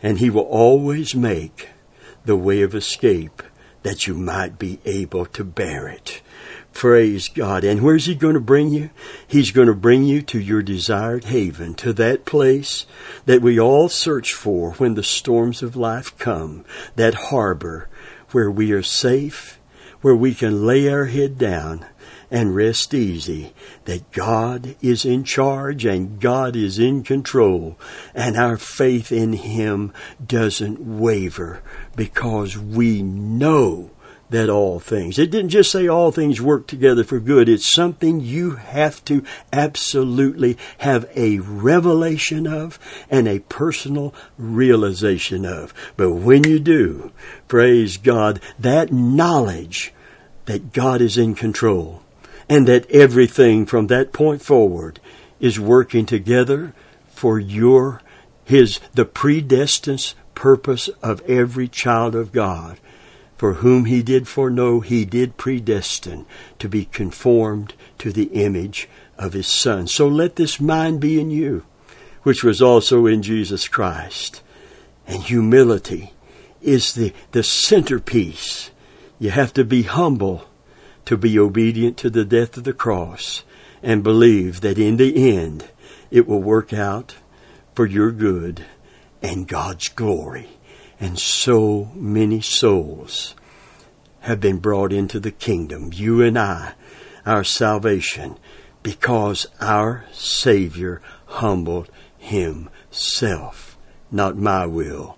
And 0.01 0.19
He 0.19 0.29
will 0.29 0.43
always 0.43 1.13
make 1.13 1.69
the 2.25 2.37
way 2.37 2.61
of 2.61 2.73
escape 2.73 3.43
that 3.83 4.07
you 4.07 4.13
might 4.13 4.57
be 4.57 4.79
able 4.85 5.25
to 5.25 5.43
bear 5.43 5.87
it. 5.87 6.21
Praise 6.73 7.27
God. 7.27 7.63
And 7.63 7.81
where's 7.81 8.05
He 8.05 8.15
going 8.15 8.35
to 8.35 8.39
bring 8.39 8.69
you? 8.69 8.89
He's 9.27 9.51
going 9.51 9.67
to 9.67 9.73
bring 9.73 10.03
you 10.03 10.21
to 10.23 10.39
your 10.39 10.61
desired 10.61 11.25
haven, 11.25 11.73
to 11.75 11.93
that 11.93 12.25
place 12.25 12.85
that 13.25 13.41
we 13.41 13.59
all 13.59 13.89
search 13.89 14.33
for 14.33 14.71
when 14.73 14.93
the 14.93 15.03
storms 15.03 15.61
of 15.61 15.75
life 15.75 16.17
come, 16.17 16.63
that 16.95 17.15
harbor 17.15 17.89
where 18.31 18.49
we 18.49 18.71
are 18.71 18.83
safe, 18.83 19.59
where 20.01 20.15
we 20.15 20.33
can 20.33 20.65
lay 20.65 20.87
our 20.87 21.05
head 21.05 21.37
down 21.37 21.85
and 22.31 22.55
rest 22.55 22.93
easy 22.93 23.53
that 23.85 24.11
God 24.11 24.75
is 24.81 25.03
in 25.03 25.23
charge 25.23 25.85
and 25.85 26.19
God 26.19 26.55
is 26.55 26.77
in 26.77 27.03
control 27.03 27.77
and 28.13 28.37
our 28.37 28.57
faith 28.57 29.11
in 29.11 29.33
Him 29.33 29.91
doesn't 30.25 30.79
waver 30.79 31.61
because 31.95 32.57
we 32.57 33.01
know 33.01 33.89
that 34.29 34.49
all 34.49 34.79
things. 34.79 35.17
It 35.17 35.31
didn't 35.31 35.49
just 35.49 35.71
say 35.71 35.87
all 35.87 36.11
things 36.11 36.39
work 36.41 36.67
together 36.67 37.03
for 37.03 37.19
good. 37.19 37.49
It's 37.49 37.65
something 37.65 38.19
you 38.19 38.51
have 38.51 39.03
to 39.05 39.23
absolutely 39.51 40.57
have 40.79 41.09
a 41.15 41.39
revelation 41.39 42.45
of 42.45 42.79
and 43.09 43.27
a 43.27 43.39
personal 43.39 44.13
realization 44.37 45.45
of. 45.45 45.73
But 45.97 46.11
when 46.11 46.43
you 46.43 46.59
do, 46.59 47.11
praise 47.47 47.97
God, 47.97 48.39
that 48.59 48.91
knowledge 48.91 49.93
that 50.45 50.73
God 50.73 51.01
is 51.01 51.17
in 51.17 51.35
control 51.35 52.01
and 52.47 52.67
that 52.67 52.89
everything 52.89 53.65
from 53.65 53.87
that 53.87 54.13
point 54.13 54.41
forward 54.41 54.99
is 55.39 55.59
working 55.59 56.05
together 56.05 56.73
for 57.09 57.39
your, 57.39 58.01
his, 58.45 58.79
the 58.93 59.05
predestined 59.05 60.13
purpose 60.35 60.87
of 61.03 61.21
every 61.21 61.67
child 61.67 62.15
of 62.15 62.31
God 62.31 62.79
for 63.39 63.53
whom 63.53 63.85
he 63.85 64.03
did 64.03 64.27
foreknow, 64.27 64.81
he 64.81 65.05
did 65.05 65.37
predestine 65.37 66.25
to 66.59 66.67
be 66.67 66.83
conformed 66.83 67.73
to 67.97 68.11
the 68.11 68.25
image 68.33 68.89
of 69.17 69.31
his 69.31 69.47
Son. 69.47 69.87
So 69.87 70.09
let 70.09 70.35
this 70.35 70.59
mind 70.59 70.99
be 70.99 71.21
in 71.21 71.31
you, 71.31 71.63
which 72.23 72.43
was 72.43 72.61
also 72.61 73.05
in 73.05 73.21
Jesus 73.21 73.69
Christ. 73.69 74.41
And 75.07 75.23
humility 75.23 76.11
is 76.61 76.93
the, 76.93 77.13
the 77.31 77.41
centerpiece. 77.41 78.71
You 79.19 79.29
have 79.29 79.53
to 79.53 79.63
be 79.63 79.83
humble 79.83 80.43
to 81.05 81.15
be 81.15 81.39
obedient 81.39 81.95
to 81.99 82.09
the 82.09 82.25
death 82.25 82.57
of 82.57 82.65
the 82.65 82.73
cross 82.73 83.45
and 83.81 84.03
believe 84.03 84.59
that 84.59 84.77
in 84.77 84.97
the 84.97 85.33
end 85.33 85.69
it 86.11 86.27
will 86.27 86.43
work 86.43 86.73
out 86.73 87.15
for 87.73 87.85
your 87.85 88.11
good 88.11 88.65
and 89.21 89.47
God's 89.47 89.87
glory 89.87 90.58
and 90.99 91.17
so 91.17 91.89
many 91.95 92.41
souls 92.41 93.35
have 94.21 94.39
been 94.39 94.57
brought 94.57 94.91
into 94.91 95.19
the 95.19 95.31
kingdom. 95.31 95.91
You 95.93 96.21
and 96.21 96.37
I, 96.37 96.73
our 97.25 97.43
salvation, 97.43 98.37
because 98.83 99.47
our 99.61 100.05
Savior 100.11 101.01
humbled 101.25 101.89
himself. 102.17 103.77
Not 104.11 104.37
my 104.37 104.65
will, 104.65 105.17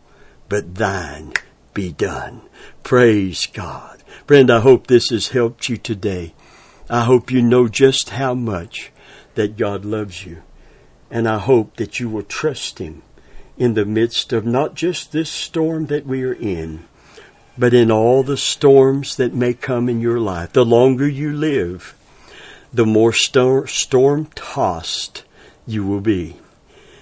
but 0.49 0.75
thine 0.75 1.33
be 1.73 1.91
done. 1.91 2.41
Praise 2.83 3.47
God. 3.47 4.03
Friend, 4.27 4.51
I 4.51 4.59
hope 4.59 4.87
this 4.87 5.09
has 5.09 5.29
helped 5.29 5.69
you 5.69 5.77
today. 5.77 6.33
I 6.89 7.05
hope 7.05 7.31
you 7.31 7.41
know 7.41 7.67
just 7.67 8.09
how 8.09 8.33
much 8.33 8.91
that 9.35 9.57
God 9.57 9.85
loves 9.85 10.25
you. 10.25 10.43
And 11.09 11.27
I 11.27 11.39
hope 11.39 11.77
that 11.77 11.99
you 11.99 12.09
will 12.09 12.23
trust 12.23 12.79
Him 12.79 13.03
in 13.57 13.73
the 13.73 13.85
midst 13.85 14.33
of 14.33 14.45
not 14.45 14.75
just 14.75 15.11
this 15.11 15.29
storm 15.29 15.87
that 15.87 16.05
we 16.05 16.23
are 16.23 16.33
in, 16.33 16.85
but 17.57 17.73
in 17.73 17.91
all 17.91 18.23
the 18.23 18.37
storms 18.37 19.15
that 19.17 19.33
may 19.33 19.53
come 19.53 19.89
in 19.89 20.01
your 20.01 20.19
life. 20.19 20.53
The 20.53 20.65
longer 20.65 21.07
you 21.07 21.31
live, 21.33 21.95
the 22.73 22.85
more 22.85 23.13
storm 23.13 24.27
tossed 24.35 25.23
you 25.67 25.85
will 25.85 26.01
be. 26.01 26.37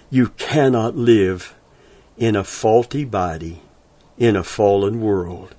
You 0.09 0.29
cannot 0.29 0.95
live 0.95 1.55
in 2.17 2.35
a 2.35 2.43
faulty 2.43 3.05
body 3.05 3.61
in 4.17 4.35
a 4.35 4.43
fallen 4.43 4.99
world 4.99 5.55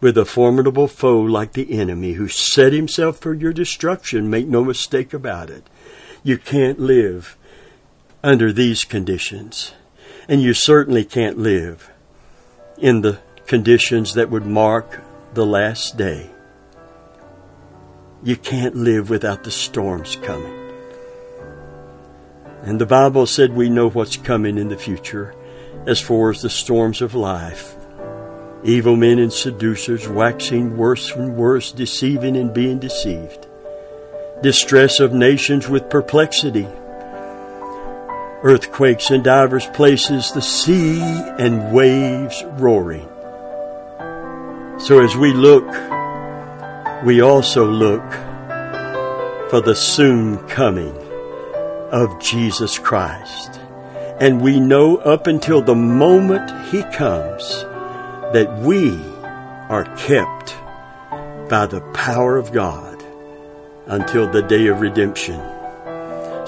with 0.00 0.16
a 0.16 0.24
formidable 0.24 0.88
foe 0.88 1.20
like 1.20 1.52
the 1.52 1.78
enemy 1.78 2.12
who 2.12 2.28
set 2.28 2.72
himself 2.72 3.18
for 3.18 3.34
your 3.34 3.52
destruction. 3.52 4.30
Make 4.30 4.46
no 4.46 4.64
mistake 4.64 5.12
about 5.12 5.50
it. 5.50 5.68
You 6.22 6.38
can't 6.38 6.78
live 6.78 7.36
under 8.22 8.52
these 8.52 8.84
conditions. 8.84 9.72
And 10.30 10.40
you 10.40 10.54
certainly 10.54 11.04
can't 11.04 11.38
live 11.38 11.90
in 12.78 13.00
the 13.00 13.18
conditions 13.48 14.14
that 14.14 14.30
would 14.30 14.46
mark 14.46 15.00
the 15.34 15.44
last 15.44 15.96
day. 15.96 16.30
You 18.22 18.36
can't 18.36 18.76
live 18.76 19.10
without 19.10 19.42
the 19.42 19.50
storms 19.50 20.14
coming. 20.14 20.72
And 22.62 22.80
the 22.80 22.86
Bible 22.86 23.26
said 23.26 23.54
we 23.56 23.70
know 23.70 23.90
what's 23.90 24.16
coming 24.18 24.56
in 24.56 24.68
the 24.68 24.76
future 24.76 25.34
as 25.88 26.00
far 26.00 26.30
as 26.30 26.42
the 26.42 26.48
storms 26.48 27.02
of 27.02 27.16
life. 27.16 27.74
Evil 28.62 28.94
men 28.94 29.18
and 29.18 29.32
seducers 29.32 30.06
waxing 30.06 30.76
worse 30.76 31.10
and 31.10 31.34
worse, 31.36 31.72
deceiving 31.72 32.36
and 32.36 32.54
being 32.54 32.78
deceived. 32.78 33.48
Distress 34.44 35.00
of 35.00 35.12
nations 35.12 35.68
with 35.68 35.90
perplexity 35.90 36.68
earthquakes 38.42 39.10
in 39.10 39.22
divers 39.22 39.66
places, 39.66 40.32
the 40.32 40.42
sea 40.42 41.00
and 41.00 41.72
waves 41.72 42.42
roaring. 42.52 43.08
So 44.78 45.04
as 45.04 45.14
we 45.14 45.32
look, 45.32 45.66
we 47.04 47.20
also 47.20 47.66
look 47.66 48.08
for 49.50 49.60
the 49.60 49.74
soon 49.74 50.38
coming 50.48 50.96
of 51.90 52.20
Jesus 52.20 52.78
Christ. 52.78 53.60
And 54.20 54.40
we 54.40 54.60
know 54.60 54.96
up 54.98 55.26
until 55.26 55.60
the 55.60 55.74
moment 55.74 56.50
He 56.70 56.82
comes 56.94 57.42
that 58.32 58.58
we 58.60 58.98
are 59.68 59.84
kept 59.96 60.54
by 61.50 61.66
the 61.66 61.80
power 61.94 62.36
of 62.36 62.52
God 62.52 63.02
until 63.86 64.30
the 64.30 64.42
day 64.42 64.68
of 64.68 64.80
redemption. 64.80 65.59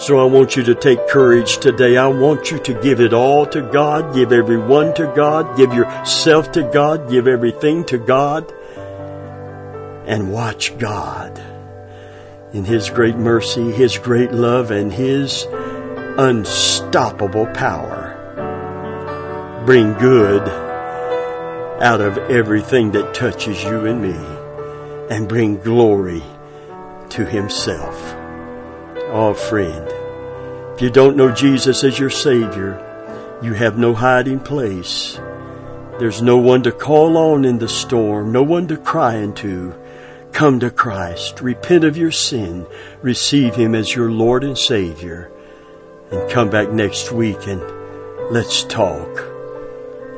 So 0.03 0.19
I 0.19 0.25
want 0.25 0.57
you 0.57 0.65
to 0.65 0.75
take 0.75 1.07
courage 1.07 1.59
today. 1.59 1.97
I 1.97 2.09
want 2.09 2.51
you 2.51 2.59
to 2.59 2.75
give 2.83 3.01
it 3.01 3.13
all 3.13 3.47
to 3.47 3.63
God, 3.63 4.13
give 4.17 4.33
everyone 4.33 4.93
to 4.95 5.07
God, 5.15 5.57
give 5.57 5.73
yourself 5.73 6.51
to 6.53 6.65
God, 6.65 7.09
give 7.09 7.29
everything 7.29 7.85
to 7.85 7.99
God, 7.99 8.53
and 10.05 10.33
watch 10.33 10.77
God 10.77 11.41
in 12.53 12.65
His 12.65 12.91
great 12.91 13.15
mercy, 13.15 13.71
His 13.71 13.97
great 13.97 14.33
love, 14.33 14.73
and 14.73 14.93
His 14.93 15.47
unstoppable 16.19 17.47
power. 17.55 18.19
Bring 19.65 19.93
good 19.93 20.43
out 21.81 22.01
of 22.01 22.19
everything 22.29 22.91
that 22.91 23.15
touches 23.15 23.63
you 23.63 23.87
and 23.87 24.03
me 24.03 25.15
and 25.15 25.29
bring 25.29 25.59
glory 25.59 26.25
to 27.11 27.25
Himself. 27.25 28.22
Oh, 29.15 29.35
friend, 29.35 29.87
if 30.75 30.81
you 30.81 30.89
don't 30.89 31.19
know 31.19 31.31
Jesus 31.31 31.85
as 31.85 31.99
your 31.99 32.09
Savior, 32.09 32.81
you 33.43 33.53
have 33.53 33.77
no 33.77 33.93
hiding 33.93 34.41
place. 34.41 35.21
There's 35.99 36.23
no 36.23 36.39
one 36.39 36.63
to 36.63 36.73
call 36.73 37.19
on 37.19 37.45
in 37.45 37.59
the 37.59 37.69
storm, 37.69 38.33
no 38.33 38.43
one 38.43 38.69
to 38.69 38.79
cry 38.79 39.17
into. 39.17 39.75
Come 40.33 40.61
to 40.61 40.71
Christ, 40.71 41.43
repent 41.43 41.85
of 41.85 41.99
your 41.99 42.11
sin, 42.11 42.67
receive 43.03 43.55
Him 43.55 43.75
as 43.75 43.95
your 43.95 44.11
Lord 44.11 44.45
and 44.45 44.57
Savior, 44.57 45.31
and 46.11 46.31
come 46.31 46.49
back 46.49 46.71
next 46.71 47.13
week 47.13 47.47
and 47.47 47.61
let's 48.33 48.65
talk 48.65 49.23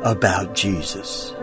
about 0.04 0.54
Jesus. 0.54 1.34